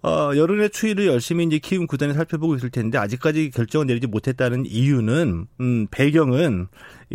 어, 0.05 0.37
여론의 0.37 0.69
추이를 0.69 1.07
열심히 1.07 1.47
이제 1.47 1.59
키움 1.59 1.87
구단이 1.87 2.12
살펴보고 2.12 2.55
있을 2.57 2.69
텐데 2.69 2.99
아직까지 2.99 3.49
결정을 3.49 3.87
내리지 3.87 4.07
못했다는 4.07 4.67
이유는 4.67 5.47
음, 5.61 5.87
배경은 5.90 6.67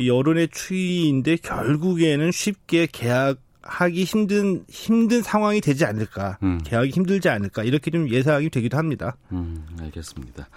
여론의 0.03 0.47
추이인데 0.49 1.35
결국에는 1.35 2.31
쉽게 2.31 2.87
계약 2.91 3.37
하기 3.61 4.03
힘든 4.03 4.65
힘든 4.67 5.21
상황이 5.21 5.61
되지 5.61 5.85
않을까 5.85 6.39
음. 6.41 6.59
계약이 6.63 6.89
힘들지 6.89 7.29
않을까 7.29 7.63
이렇게 7.63 7.91
좀 7.91 8.09
예상이 8.09 8.49
되기도 8.49 8.77
합니다. 8.77 9.15
음, 9.31 9.67
알겠습니다. 9.79 10.49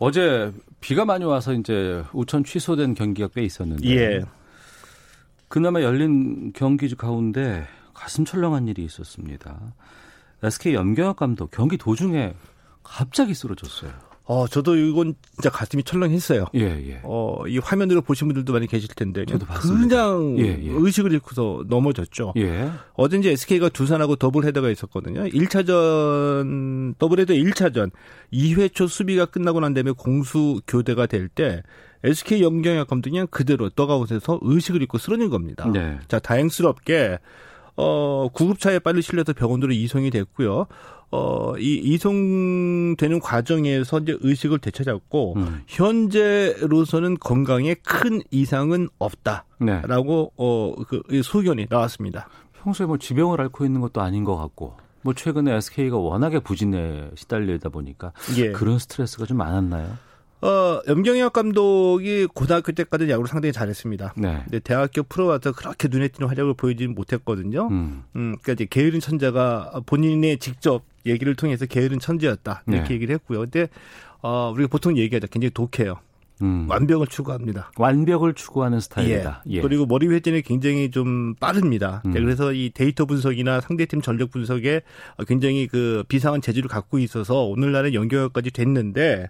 어제 0.00 0.52
비가 0.80 1.04
많이 1.04 1.24
와서 1.24 1.52
이제 1.52 2.02
우천 2.12 2.42
취소된 2.42 2.94
경기가 2.94 3.28
꽤 3.32 3.44
있었는데 3.44 3.88
예. 3.88 4.22
그나마 5.46 5.80
열린 5.82 6.52
경기 6.54 6.92
가운데 6.96 7.68
가슴 7.94 8.24
철렁한 8.24 8.66
일이 8.66 8.82
있었습니다. 8.82 9.60
SK 10.42 10.74
염경엽 10.74 11.16
감독 11.16 11.50
경기 11.50 11.76
도중에 11.76 12.34
갑자기 12.82 13.34
쓰러졌어요. 13.34 13.92
어, 14.32 14.46
저도 14.46 14.76
이건 14.76 15.16
진짜 15.34 15.50
가슴이 15.50 15.82
철렁했어요. 15.82 16.46
예, 16.54 16.60
예. 16.60 17.00
어, 17.02 17.42
이 17.48 17.58
화면으로 17.58 18.00
보신 18.00 18.28
분들도 18.28 18.52
많이 18.52 18.68
계실 18.68 18.88
텐데. 18.94 19.24
저도 19.26 19.44
봤습니다. 19.44 20.16
그냥 20.16 20.38
예, 20.38 20.44
예. 20.44 20.70
의식을 20.70 21.12
잃고서 21.12 21.64
넘어졌죠. 21.66 22.34
예. 22.36 22.70
어제 22.94 23.16
이제 23.16 23.32
SK가 23.32 23.70
두산하고 23.70 24.14
더블 24.14 24.44
헤더가 24.44 24.70
있었거든요. 24.70 25.24
1차전, 25.24 26.94
더블 26.98 27.18
헤더 27.18 27.34
1차전, 27.34 27.90
2회 28.32 28.72
초 28.72 28.86
수비가 28.86 29.26
끝나고 29.26 29.58
난 29.58 29.74
다음에 29.74 29.90
공수 29.90 30.60
교대가 30.64 31.06
될 31.06 31.26
때, 31.26 31.64
SK 32.04 32.40
염경엽 32.40 32.86
감독이 32.86 33.10
그냥 33.10 33.26
그대로 33.32 33.68
떠가웃에서 33.68 34.38
의식을 34.42 34.80
잃고 34.82 34.98
쓰러진 34.98 35.28
겁니다. 35.28 35.68
네. 35.72 35.98
자, 36.06 36.20
다행스럽게, 36.20 37.18
어, 37.80 38.28
구급차에 38.28 38.78
빨리 38.80 39.00
실려서 39.00 39.32
병원으로 39.32 39.72
이송이 39.72 40.10
됐고요. 40.10 40.66
어, 41.12 41.54
이 41.58 41.74
이송되는 41.76 43.18
과정에서 43.20 43.98
이제 44.00 44.16
의식을 44.20 44.58
되찾았고 44.58 45.34
음. 45.36 45.62
현재로서는 45.66 47.18
건강에 47.18 47.74
큰 47.74 48.20
이상은 48.30 48.88
없다라고 48.98 49.46
네. 49.58 50.30
어, 50.36 50.74
그 50.86 51.22
소견이 51.22 51.66
나왔습니다. 51.68 52.28
평소에 52.62 52.86
뭐 52.86 52.98
지병을 52.98 53.40
앓고 53.40 53.64
있는 53.64 53.80
것도 53.80 54.02
아닌 54.02 54.24
것 54.24 54.36
같고 54.36 54.76
뭐 55.02 55.14
최근에 55.14 55.54
SK가 55.56 55.96
워낙에 55.96 56.40
부진에 56.40 57.10
시달리다 57.14 57.70
보니까 57.70 58.12
예. 58.36 58.52
그런 58.52 58.78
스트레스가 58.78 59.24
좀 59.24 59.38
많았나요? 59.38 59.96
어, 60.42 60.80
염경엽 60.88 61.32
감독이 61.32 62.26
고등학교 62.26 62.72
때까지 62.72 63.10
야구를 63.10 63.28
상당히 63.28 63.52
잘했습니다. 63.52 64.14
네. 64.16 64.40
근데 64.44 64.58
대학교 64.60 65.02
프로 65.02 65.26
와서 65.26 65.52
그렇게 65.52 65.88
눈에 65.88 66.08
띄는 66.08 66.28
활약을 66.28 66.54
보이지는 66.54 66.94
못했거든요. 66.94 67.68
음. 67.68 68.04
음, 68.16 68.36
그러니까 68.40 68.52
이제 68.52 68.66
게으른 68.68 69.00
천재가 69.00 69.82
본인의 69.86 70.38
직접 70.38 70.82
얘기를 71.06 71.34
통해서 71.34 71.66
게으른 71.66 71.98
천재였다. 71.98 72.62
이렇게 72.66 72.88
네. 72.88 72.94
얘기를 72.94 73.14
했고요. 73.14 73.40
근데, 73.40 73.68
어, 74.22 74.50
우리가 74.54 74.68
보통 74.68 74.96
얘기하자 74.96 75.26
굉장히 75.26 75.50
독해요. 75.50 75.98
음. 76.42 76.66
완벽을 76.70 77.06
추구합니다. 77.06 77.70
완벽을 77.76 78.34
추구하는 78.34 78.80
스타일이다. 78.80 79.42
예. 79.50 79.56
예. 79.56 79.60
그리고 79.60 79.84
머리 79.84 80.06
회전이 80.06 80.42
굉장히 80.42 80.90
좀 80.90 81.34
빠릅니다. 81.34 82.02
음. 82.06 82.12
그래서 82.12 82.52
이 82.52 82.70
데이터 82.72 83.04
분석이나 83.04 83.60
상대팀 83.60 84.00
전력 84.00 84.30
분석에 84.30 84.80
굉장히 85.26 85.66
그 85.66 86.02
비상한 86.08 86.40
재주를 86.40 86.68
갖고 86.68 86.98
있어서 86.98 87.44
오늘날의 87.44 87.92
연결까지 87.92 88.50
됐는데 88.52 89.28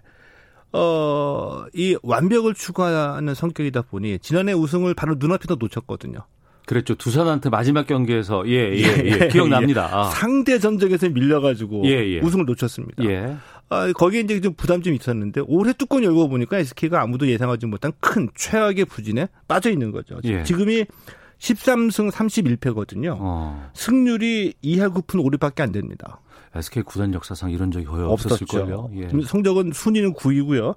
어, 0.73 1.65
이 1.73 1.97
완벽을 2.01 2.53
추구하는 2.53 3.33
성격이다 3.33 3.83
보니 3.83 4.19
지난해 4.19 4.53
우승을 4.53 4.93
바로 4.93 5.15
눈앞에서 5.17 5.55
놓쳤거든요. 5.59 6.25
그랬죠. 6.65 6.95
두산한테 6.95 7.49
마지막 7.49 7.87
경기에서 7.87 8.47
예, 8.47 8.71
예, 8.73 8.83
예, 8.83 9.19
예 9.23 9.27
기억납니다. 9.27 9.83
예. 9.83 9.93
아. 9.93 10.03
상대 10.05 10.59
전적에서 10.59 11.09
밀려가지고 11.09 11.85
예, 11.85 12.15
예. 12.15 12.19
우승을 12.19 12.45
놓쳤습니다. 12.45 13.03
예. 13.05 13.35
아, 13.69 13.91
거기에 13.93 14.21
이제 14.21 14.39
좀 14.41 14.53
부담 14.53 14.81
좀 14.81 14.93
있었는데 14.93 15.41
올해 15.47 15.73
뚜껑 15.73 16.03
열고 16.03 16.29
보니까 16.29 16.57
SK가 16.59 17.01
아무도 17.01 17.27
예상하지 17.27 17.65
못한 17.65 17.91
큰 17.99 18.29
최악의 18.35 18.85
부진에 18.85 19.27
빠져 19.47 19.69
있는 19.69 19.91
거죠. 19.91 20.19
예. 20.23 20.43
지금이 20.43 20.85
13승 21.41 22.11
31패거든요. 22.11 23.17
어. 23.19 23.69
승률이 23.73 24.53
2할 24.63 24.93
9푼 24.93 25.19
5리밖에 25.25 25.61
안 25.61 25.71
됩니다. 25.71 26.21
SK 26.53 26.83
구단 26.83 27.13
역사상 27.13 27.49
이런 27.51 27.71
적이 27.71 27.85
거의 27.85 28.05
없었을 28.05 28.45
걸요. 28.45 28.89
예. 28.95 29.09
성적은 29.25 29.71
순위는 29.73 30.13
9위고요. 30.13 30.75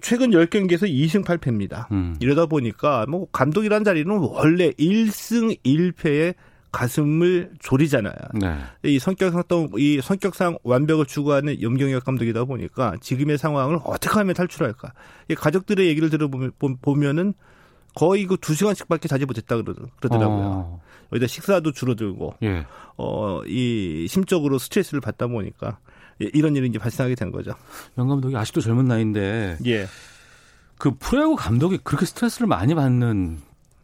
최근 0.00 0.30
10경기에서 0.30 0.88
2승 0.88 1.24
8패입니다. 1.24 1.90
음. 1.92 2.16
이러다 2.20 2.46
보니까 2.46 3.04
뭐 3.06 3.26
감독이란 3.30 3.84
자리는 3.84 4.10
원래 4.18 4.70
1승 4.70 5.56
1패에 5.62 6.34
가슴을 6.72 7.50
졸이잖아요. 7.58 8.14
네. 8.34 8.56
이 8.84 8.98
성격상 8.98 9.44
이 9.76 10.00
성격상 10.02 10.58
완벽을 10.62 11.04
추구하는 11.04 11.60
염경엽 11.60 12.04
감독이다 12.04 12.44
보니까 12.44 12.94
지금의 13.00 13.38
상황을 13.38 13.80
어떻게 13.84 14.14
하면 14.14 14.34
탈출할까? 14.34 14.92
이 15.28 15.34
가족들의 15.34 15.86
얘기를 15.86 16.10
들어보면은 16.10 17.34
거의 17.94 18.24
그 18.26 18.36
두 18.36 18.54
시간씩밖에 18.54 19.08
자지 19.08 19.24
못했다 19.26 19.56
그러더라고요. 19.56 20.28
어. 20.28 20.80
여기다 21.12 21.26
식사도 21.26 21.72
줄어들고, 21.72 22.34
예. 22.44 22.64
어, 22.96 23.42
이 23.46 24.06
심적으로 24.08 24.58
스트레스를 24.58 25.00
받다 25.00 25.26
보니까 25.26 25.78
이런 26.18 26.54
일이 26.54 26.68
이제 26.68 26.78
발생하게 26.78 27.14
된 27.16 27.32
거죠. 27.32 27.52
영 27.98 28.08
감독이 28.08 28.36
아직도 28.36 28.60
젊은 28.60 28.86
나이인데, 28.86 29.58
예. 29.66 29.86
그 30.78 30.92
프로야구 30.98 31.36
감독이 31.36 31.78
그렇게 31.82 32.06
스트레스를 32.06 32.46
많이 32.46 32.74
받는 32.74 33.38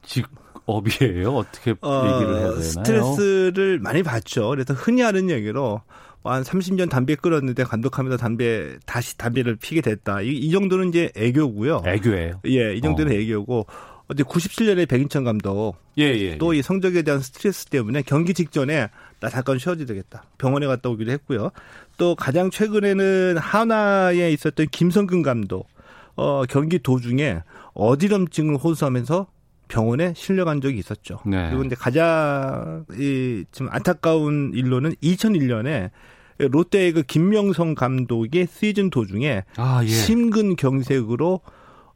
직업이에요? 0.05 1.35
어떻게 1.35 1.75
어, 1.83 2.13
얘기를 2.15 2.35
해야 2.37 2.49
되나요? 2.49 2.61
스트레스를 2.63 3.79
많이 3.81 4.03
받죠. 4.03 4.49
그래서 4.51 4.73
흔히 4.73 5.03
하는 5.03 5.29
얘기로 5.29 5.83
한 6.25 6.43
30년 6.43 6.91
담배 6.91 7.15
끊었는데 7.15 7.65
감독하면서 7.65 8.17
담배 8.17 8.77
다시 8.87 9.17
담배를 9.17 9.57
피게 9.57 9.81
됐다. 9.81 10.23
이, 10.23 10.29
이 10.31 10.51
정도는 10.51 10.89
이제 10.89 11.11
애교고요. 11.17 11.83
애교예요. 11.87 12.41
예, 12.47 12.75
이 12.75 12.81
정도는 12.81 13.13
어. 13.13 13.15
애교고 13.15 13.67
어제 14.09 14.23
97년에 14.23 14.89
백인천 14.89 15.25
감독 15.25 15.77
예, 15.99 16.05
예, 16.05 16.39
또이 16.39 16.59
예. 16.59 16.63
성적에 16.63 17.03
대한 17.03 17.21
스트레스 17.21 17.67
때문에 17.67 18.03
경기 18.03 18.35
직전에 18.35 18.89
나 19.21 19.29
잠깐 19.29 19.59
쉬어야 19.59 19.77
되겠다. 19.77 20.25
병원에 20.39 20.67
갔다 20.67 20.89
오기도 20.91 21.11
했고요. 21.11 21.51
또 21.97 22.15
가장 22.15 22.51
최근에는 22.51 23.39
하나에 23.39 24.31
있었던 24.33 24.67
김성근 24.71 25.23
감독 25.23 25.69
어 26.15 26.45
경기 26.49 26.79
도중에 26.79 27.43
어지럼증을 27.75 28.57
호소하면서 28.57 29.27
병원에 29.69 30.13
실려간 30.15 30.61
적이 30.61 30.79
있었죠. 30.79 31.19
네. 31.27 31.49
그리고 31.51 31.65
이제 31.65 31.75
가장 31.75 32.85
이좀 32.93 33.69
안타까운 33.71 34.53
일로는 34.55 34.95
2001년에 35.03 35.91
롯데의 36.39 36.93
그 36.93 37.03
김명성 37.03 37.75
감독의 37.75 38.47
시즌 38.51 38.91
도중에 38.91 39.45
아, 39.57 39.81
예. 39.83 39.89
심근경색으로 39.89 41.41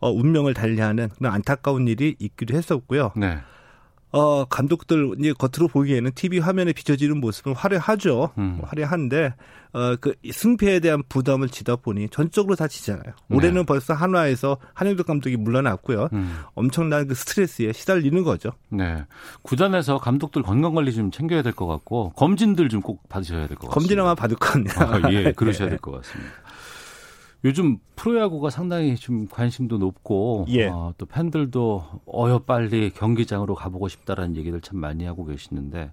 어, 0.00 0.10
운명을 0.10 0.54
달리하는 0.54 1.10
그런 1.10 1.32
안타까운 1.32 1.86
일이 1.88 2.16
있기도 2.18 2.56
했었고요. 2.56 3.12
네. 3.16 3.38
어, 4.12 4.44
감독들 4.46 5.12
이제 5.20 5.32
겉으로 5.32 5.68
보기에는 5.68 6.10
TV 6.16 6.40
화면에 6.40 6.72
비춰지는 6.72 7.20
모습은 7.20 7.54
화려하죠. 7.54 8.30
음. 8.38 8.58
화려한데 8.64 9.34
어, 9.72 9.94
그 10.00 10.14
승패에 10.28 10.80
대한 10.80 11.04
부담을 11.08 11.48
지다 11.48 11.76
보니 11.76 12.08
전적으로 12.08 12.56
다 12.56 12.66
지잖아요. 12.66 13.04
네. 13.28 13.36
올해는 13.36 13.66
벌써 13.66 13.94
한화에서 13.94 14.56
한영덕 14.74 15.06
감독이 15.06 15.36
물러났고요. 15.36 16.08
음. 16.12 16.40
엄청난 16.54 17.06
그 17.06 17.14
스트레스에 17.14 17.72
시달리는 17.72 18.24
거죠. 18.24 18.50
네. 18.68 19.04
구단에서 19.42 19.98
감독들 19.98 20.42
건강 20.42 20.74
관리 20.74 20.92
좀 20.92 21.12
챙겨야 21.12 21.42
될 21.42 21.52
것 21.52 21.68
같고 21.68 22.10
검진들 22.16 22.68
좀 22.68 22.80
꼭 22.82 23.08
받으셔야 23.08 23.46
될 23.46 23.56
것 23.58 23.68
같습니다. 23.68 23.74
검진 23.74 24.00
아마 24.00 24.16
받을 24.16 24.36
겁니다. 24.36 24.90
아, 25.04 25.12
예, 25.12 25.30
그러셔야 25.30 25.68
될 25.70 25.78
것 25.78 25.92
같습니다. 25.92 26.32
요즘 27.44 27.78
프로야구가 27.96 28.50
상당히 28.50 28.96
좀 28.96 29.26
관심도 29.28 29.78
높고 29.78 30.46
예. 30.48 30.68
어, 30.68 30.92
또 30.98 31.06
팬들도 31.06 32.02
어여 32.06 32.40
빨리 32.40 32.90
경기장으로 32.90 33.54
가보고 33.54 33.88
싶다라는 33.88 34.36
얘기를 34.36 34.60
참 34.60 34.78
많이 34.78 35.04
하고 35.04 35.24
계시는데 35.24 35.92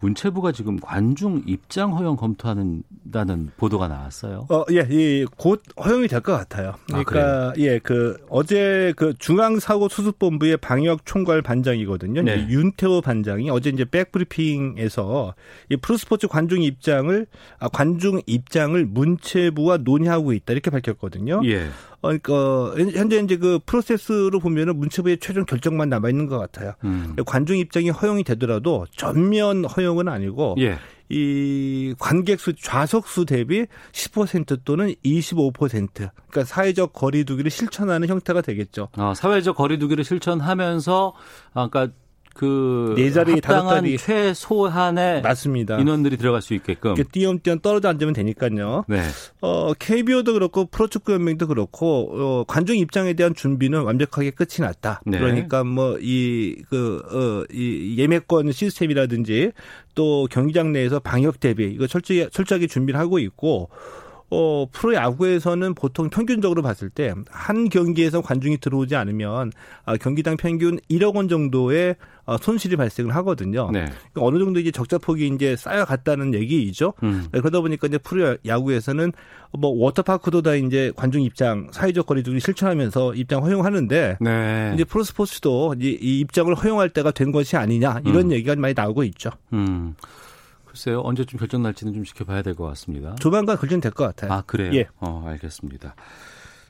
문체부가 0.00 0.52
지금 0.52 0.78
관중 0.78 1.42
입장 1.46 1.96
허용 1.96 2.16
검토하는다는 2.16 3.52
보도가 3.56 3.88
나왔어요. 3.88 4.46
어, 4.50 4.64
예, 4.70 4.86
예, 4.90 5.24
곧 5.36 5.62
허용이 5.82 6.08
될 6.08 6.20
것 6.20 6.32
같아요. 6.36 6.74
아, 6.92 7.02
그러니까 7.04 7.48
아, 7.50 7.52
예, 7.58 7.78
그 7.78 8.16
어제 8.28 8.92
그 8.96 9.14
중앙 9.18 9.58
사고 9.58 9.88
수습본부의 9.88 10.58
방역 10.58 11.06
총괄 11.06 11.42
반장이거든요. 11.42 12.22
네. 12.22 12.46
윤태호 12.48 13.00
반장이 13.00 13.50
어제 13.50 13.70
이제 13.70 13.84
백브리핑에서 13.84 15.34
이 15.70 15.76
프로스포츠 15.76 16.28
관중 16.28 16.62
입장을 16.62 17.26
아, 17.58 17.68
관중 17.68 18.20
입장을 18.26 18.84
문체부와 18.84 19.78
논의하고 19.78 20.32
있다 20.32 20.52
이렇게 20.52 20.70
밝혔거든요. 20.70 21.40
예. 21.46 21.68
어, 22.04 22.08
그러니까 22.08 22.98
현재 22.98 23.18
이제 23.18 23.38
그 23.38 23.58
프로세스로 23.64 24.38
보면은 24.38 24.76
문체부의 24.76 25.18
최종 25.20 25.46
결정만 25.46 25.88
남아 25.88 26.10
있는 26.10 26.26
것 26.26 26.38
같아요. 26.38 26.74
음. 26.84 27.16
관중 27.24 27.56
입장이 27.56 27.88
허용이 27.88 28.24
되더라도 28.24 28.84
전면 28.94 29.64
허용은 29.64 30.08
아니고 30.08 30.56
예. 30.58 30.76
이 31.08 31.94
관객 31.98 32.40
수 32.40 32.54
좌석 32.54 33.06
수 33.06 33.24
대비 33.24 33.66
10% 33.92 34.64
또는 34.64 34.94
25% 35.02 35.88
그러니까 35.94 36.44
사회적 36.44 36.92
거리두기를 36.92 37.50
실천하는 37.50 38.08
형태가 38.08 38.42
되겠죠. 38.42 38.88
아, 38.96 39.14
사회적 39.14 39.56
거리두기를 39.56 40.04
실천하면서 40.04 41.14
아까 41.54 41.86
그 41.86 41.92
네 42.96 43.10
자리 43.10 43.40
다섯 43.40 43.68
자리 43.68 43.96
최소한의 43.96 45.22
맞습니다. 45.22 45.78
인원들이 45.78 46.16
들어갈 46.16 46.42
수 46.42 46.54
있게끔 46.54 46.94
띄엄띄엄 47.12 47.60
떨어져 47.60 47.88
앉으면 47.88 48.14
되니까요. 48.14 48.84
네. 48.88 49.00
어 49.40 49.72
KBO도 49.74 50.32
그렇고 50.34 50.66
프로축구 50.66 51.12
연맹도 51.12 51.46
그렇고 51.46 52.10
어, 52.12 52.44
관중 52.46 52.76
입장에 52.76 53.14
대한 53.14 53.34
준비는 53.34 53.82
완벽하게 53.82 54.30
끝이 54.30 54.60
났다. 54.60 55.00
네. 55.06 55.18
그러니까 55.18 55.64
뭐 55.64 55.96
이 56.00 56.56
그 56.70 57.02
어이 57.10 57.94
그, 57.96 58.02
예매권 58.02 58.52
시스템이라든지 58.52 59.52
또 59.94 60.26
경기장 60.30 60.72
내에서 60.72 60.98
방역 61.00 61.40
대비 61.40 61.64
이거 61.66 61.86
철저히 61.86 62.28
철저하게 62.30 62.66
준비를 62.66 62.98
하고 62.98 63.18
있고 63.18 63.68
어, 64.30 64.66
프로야구에서는 64.72 65.74
보통 65.74 66.10
평균적으로 66.10 66.62
봤을 66.62 66.90
때 66.90 67.14
한 67.30 67.68
경기에서 67.68 68.20
관중이 68.22 68.58
들어오지 68.58 68.96
않으면 68.96 69.52
아, 69.84 69.96
경기당 69.96 70.36
평균 70.36 70.78
1억 70.90 71.14
원 71.14 71.28
정도의 71.28 71.96
어, 72.26 72.36
손실이 72.38 72.76
발생을 72.76 73.14
하거든요. 73.16 73.70
네. 73.70 73.84
그러니까 73.84 74.20
어느 74.22 74.38
정도 74.38 74.60
이제 74.60 74.70
적자폭이 74.70 75.28
이제 75.28 75.56
쌓여갔다는 75.56 76.34
얘기이죠. 76.34 76.94
음. 77.02 77.26
네, 77.32 77.40
그러다 77.40 77.60
보니까 77.60 77.86
이제 77.86 77.98
프로 77.98 78.36
야구에서는 78.46 79.12
뭐 79.58 79.70
워터파크도 79.70 80.42
다 80.42 80.54
이제 80.54 80.92
관중 80.96 81.22
입장 81.22 81.68
사회적 81.72 82.06
거리두기 82.06 82.40
실천하면서 82.40 83.14
입장 83.14 83.42
허용하는데 83.44 84.18
네. 84.20 84.70
이제 84.74 84.84
프로스포츠도 84.84 85.76
이, 85.80 85.98
이 86.00 86.20
입장을 86.20 86.52
허용할 86.54 86.88
때가 86.90 87.10
된 87.10 87.30
것이 87.30 87.56
아니냐 87.56 88.00
이런 88.04 88.26
음. 88.26 88.32
얘기가 88.32 88.54
많이 88.56 88.74
나오고 88.74 89.04
있죠. 89.04 89.30
음. 89.52 89.94
글쎄요. 90.66 91.02
언제쯤 91.04 91.38
결정 91.38 91.62
날지는 91.62 91.92
좀 91.94 92.02
지켜봐야 92.04 92.42
될 92.42 92.54
것 92.56 92.64
같습니다. 92.68 93.14
조만간 93.20 93.56
결정될 93.56 93.92
것 93.92 94.04
같아요. 94.04 94.32
아, 94.32 94.42
그래요? 94.44 94.72
예. 94.74 94.86
어, 94.98 95.24
알겠습니다. 95.28 95.94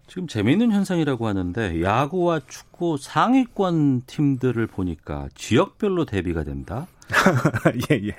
지금 0.06 0.26
재미있는 0.26 0.72
현상이라고 0.72 1.26
하는데 1.26 1.82
야구와 1.82 2.40
축구 2.46 2.96
상위권 2.98 4.02
팀들을 4.06 4.66
보니까 4.66 5.28
지역별로 5.34 6.04
대비가 6.04 6.44
된다. 6.44 6.86
예, 7.90 8.08
예. 8.08 8.14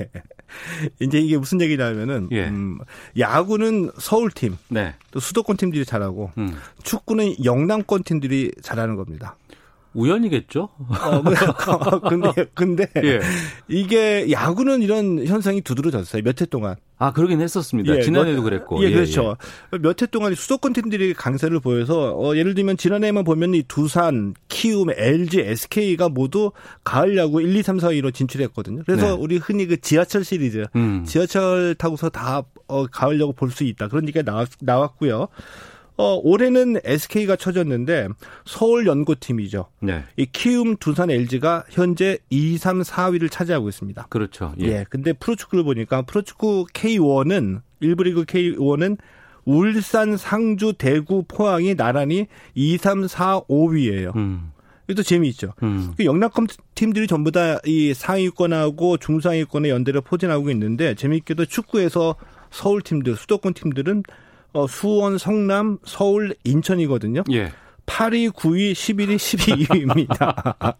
이제 1.00 1.19
이게 1.19 1.38
무슨 1.38 1.62
얘기냐면은 1.62 2.30
예. 2.32 2.48
음, 2.48 2.80
야구는 3.17 3.91
서울 3.98 4.32
팀, 4.32 4.58
네. 4.69 4.93
또 5.12 5.19
수도권 5.19 5.58
팀들이 5.58 5.86
잘하고 5.86 6.32
음. 6.38 6.56
축구는 6.84 7.43
영남권 7.43 8.04
팀들이 8.04 8.52
잘하는 8.62 8.95
겁니다. 8.95 9.36
우연이겠죠? 9.95 10.69
어, 10.77 11.21
근데, 12.10 12.45
근데, 12.53 12.88
예. 12.97 13.19
이게 13.67 14.29
야구는 14.29 14.81
이런 14.81 15.25
현상이 15.25 15.62
두드러졌어요. 15.62 16.21
몇 16.23 16.41
해 16.41 16.45
동안. 16.45 16.75
아, 16.97 17.12
그러긴 17.12 17.41
했었습니다. 17.41 17.95
예, 17.97 18.01
지난해도 18.01 18.38
몇, 18.41 18.43
그랬고. 18.43 18.81
예, 18.84 18.88
예 18.88 18.93
그렇죠. 18.93 19.36
예. 19.73 19.77
몇해 19.79 20.08
동안 20.12 20.36
수도권 20.36 20.73
팀들이 20.73 21.13
강세를 21.13 21.60
보여서, 21.62 22.15
어, 22.17 22.36
예를 22.36 22.53
들면 22.55 22.77
지난해만 22.77 23.23
보면 23.23 23.53
이 23.55 23.63
두산, 23.63 24.34
키움, 24.49 24.89
LG, 24.91 25.39
SK가 25.41 26.10
모두 26.10 26.51
가을 26.84 27.17
야구 27.17 27.41
1, 27.41 27.55
2, 27.55 27.63
3, 27.63 27.79
4, 27.79 27.89
2로 27.89 28.13
진출했거든요. 28.13 28.84
그래서 28.86 29.08
네. 29.08 29.12
우리 29.12 29.38
흔히 29.38 29.65
그 29.65 29.79
지하철 29.81 30.23
시리즈, 30.23 30.65
음. 30.75 31.03
지하철 31.05 31.75
타고서 31.75 32.10
다, 32.10 32.43
어, 32.67 32.86
가을 32.88 33.19
야구 33.21 33.34
볼 33.34 33.51
수 33.51 33.63
있다. 33.63 33.88
그런 33.88 34.03
얘기가 34.08 34.23
나왔, 34.29 34.49
나왔고요. 34.62 35.27
어, 35.97 36.19
올해는 36.23 36.77
SK가 36.84 37.36
쳐졌는데 37.36 38.10
서울 38.45 38.86
연고팀이죠. 38.86 39.67
네. 39.81 40.03
이 40.17 40.25
키움, 40.25 40.75
두산, 40.77 41.10
LG가 41.10 41.63
현재 41.69 42.17
2, 42.29 42.58
3, 42.58 42.81
4위를 42.81 43.31
차지하고 43.31 43.69
있습니다. 43.69 44.08
그렇죠. 44.10 44.53
예. 44.60 44.65
예. 44.65 44.86
근데 44.89 45.13
프로축구를 45.13 45.63
보니까 45.63 46.01
프로축구 46.01 46.67
K1은 46.73 47.62
1부 47.81 48.03
리그 48.03 48.23
K1은 48.25 48.97
울산, 49.45 50.17
상주, 50.17 50.73
대구, 50.77 51.23
포항이 51.27 51.75
나란히 51.75 52.27
2, 52.55 52.77
3, 52.77 53.08
4, 53.08 53.41
5위예요. 53.41 54.15
음. 54.15 54.51
이것도 54.88 55.03
재미있죠. 55.03 55.53
음. 55.63 55.93
그 55.97 56.05
영락컴 56.05 56.47
팀들이 56.75 57.08
전부 57.08 57.31
다 57.31 57.60
이 57.65 57.93
상위권하고 57.93 58.97
중상위권의 58.97 59.71
연대를 59.71 60.01
포진하고 60.01 60.51
있는데 60.51 60.93
재미있게도 60.93 61.45
축구에서 61.45 62.15
서울 62.51 62.81
팀들, 62.81 63.15
수도권 63.15 63.53
팀들은 63.53 64.03
어, 64.55 64.67
수원, 64.67 65.17
성남, 65.17 65.77
서울, 65.83 66.33
인천이거든요. 66.45 67.23
예. 67.31 67.51
8위, 67.85 68.31
9위, 68.31 68.71
11위, 68.71 69.17
12위입니다. 69.17 70.75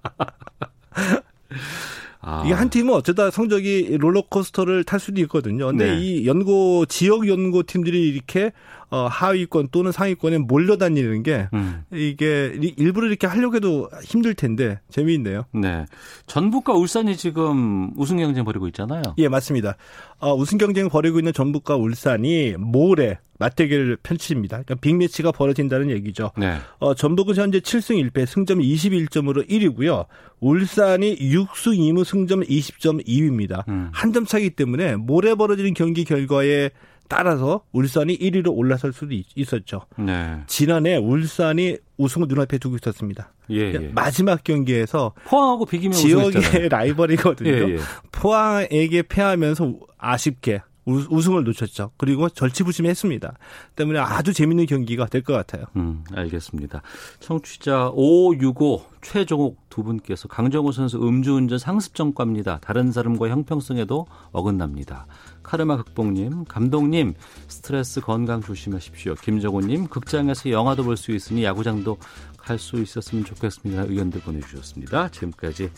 아. 2.22 2.42
이게 2.44 2.54
한 2.54 2.70
팀은 2.70 2.94
어쩌다 2.94 3.30
성적이 3.30 3.98
롤러코스터를 4.00 4.84
탈 4.86 5.00
수도 5.00 5.22
있거든요. 5.22 5.68
근데 5.68 5.92
네. 5.92 6.02
이 6.02 6.26
연고 6.26 6.86
지역 6.88 7.28
연고 7.28 7.64
팀들이 7.64 8.08
이렇게 8.08 8.52
어 8.90 9.08
하위권 9.08 9.70
또는 9.72 9.92
상위권에 9.92 10.40
몰려다니는 10.40 11.24
게 11.24 11.48
음. 11.54 11.84
이게 11.92 12.54
일부러 12.78 13.08
이렇게 13.08 13.28
하려고 13.28 13.56
해도 13.56 13.90
힘들 14.04 14.34
텐데 14.34 14.80
재미있네요. 14.90 15.46
네. 15.54 15.86
전북과 16.28 16.74
울산이 16.74 17.18
지금 17.18 17.92
우승 17.98 18.18
경쟁 18.18 18.46
벌이고 18.46 18.68
있잖아요. 18.68 19.02
예, 19.18 19.28
맞습니다. 19.28 19.76
어, 20.20 20.34
우승 20.34 20.58
경쟁 20.58 20.90
벌이고 20.90 21.20
있는 21.20 21.34
전북과 21.34 21.76
울산이 21.76 22.56
모레 22.58 23.20
맞대결을 23.38 23.98
펼칩니다. 24.02 24.62
그러니까 24.64 24.76
빅매치가 24.76 25.32
벌어진다는 25.32 25.90
얘기죠. 25.92 26.32
네. 26.38 26.58
어, 26.80 26.94
전북은 26.94 27.36
현재 27.36 27.60
7승 27.60 28.10
1패 28.10 28.26
승점 28.26 28.60
21점으로 28.60 29.48
1위고요. 29.50 30.06
울산이 30.40 31.18
6승 31.18 31.78
2무 31.78 32.06
승점 32.06 32.42
20점 32.42 33.06
2위입니다. 33.06 33.68
음. 33.68 33.90
한점 33.94 34.26
차이기 34.26 34.52
때문에 34.52 34.96
모레 34.96 35.36
벌어지는 35.36 35.74
경기 35.74 36.06
결과에 36.06 36.70
따라서 37.08 37.62
울산이 37.72 38.18
1위로 38.18 38.56
올라설 38.56 38.94
수도 38.94 39.14
있었죠. 39.36 39.82
네. 39.98 40.42
지난해 40.48 40.98
울산이 40.98 41.78
우승을 41.98 42.28
눈앞에 42.28 42.58
두고 42.58 42.76
있었습니다. 42.78 43.32
예, 43.52 43.74
예. 43.74 43.78
마지막 43.94 44.44
경기에서 44.44 45.14
포항하고 45.26 45.66
비기면 45.66 45.94
지역의 45.98 46.70
라이벌이거든요. 46.70 47.50
예, 47.50 47.74
예, 47.76 47.78
포항에게 48.12 49.04
패하면서 49.04 49.74
아쉽게 49.98 50.62
우승을 50.88 51.44
놓쳤죠. 51.46 51.92
그리고 51.98 52.30
절치부심했습니다. 52.30 53.34
때문에 53.76 53.98
아주 53.98 54.34
재밌는 54.34 54.68
경기가 54.68 55.08
될 55.08 55.24
것 55.24 55.34
같아요. 55.34 55.66
음, 55.76 56.04
알겠습니다. 56.14 56.84
청취자 57.20 57.90
565 57.96 58.84
최종욱 59.02 59.58
두 59.70 59.82
분께서 59.84 60.28
강정호 60.28 60.72
선수 60.72 60.98
음주운전 61.02 61.58
상습점과입니다. 61.58 62.60
다른 62.62 62.92
사람과 62.92 63.30
형평성에도 63.30 64.06
어긋납니다. 64.32 65.08
카르마 65.46 65.78
극복님, 65.78 66.46
감독님, 66.46 67.14
스트레스 67.48 68.02
건강 68.02 68.42
조심하십시오. 68.42 69.14
김정호님, 69.16 69.88
극장에서 69.88 70.50
영화도 70.50 70.84
볼 70.84 70.98
수 70.98 71.12
있으니 71.12 71.44
야구장도 71.44 71.98
갈 72.38 72.58
수 72.58 72.82
있었으면 72.82 73.26
좋겠습니다. 73.26 73.84
의견들 73.84 74.22
보내주셨습니다. 74.22 75.10
지금까지 75.10 75.70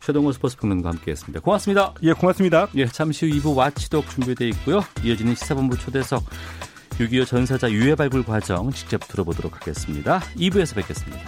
최동호 0.00 0.32
스포츠 0.32 0.56
평론가 0.58 0.90
함께했습니다. 0.90 1.40
고맙습니다. 1.40 1.94
예, 2.02 2.12
고맙습니다. 2.12 2.68
예, 2.76 2.86
잠시 2.86 3.26
후 3.26 3.36
2부 3.36 3.56
와치독 3.56 4.08
준비되어 4.10 4.48
있고요. 4.48 4.80
이어지는 5.04 5.34
시사본부 5.34 5.76
초대석 5.78 6.24
6.25 6.98 7.26
전사자 7.26 7.70
유해 7.70 7.94
발굴 7.94 8.24
과정 8.24 8.70
직접 8.72 8.98
들어보도록 9.08 9.56
하겠습니다. 9.56 10.20
2부에서 10.36 10.74
뵙겠습니다. 10.76 11.20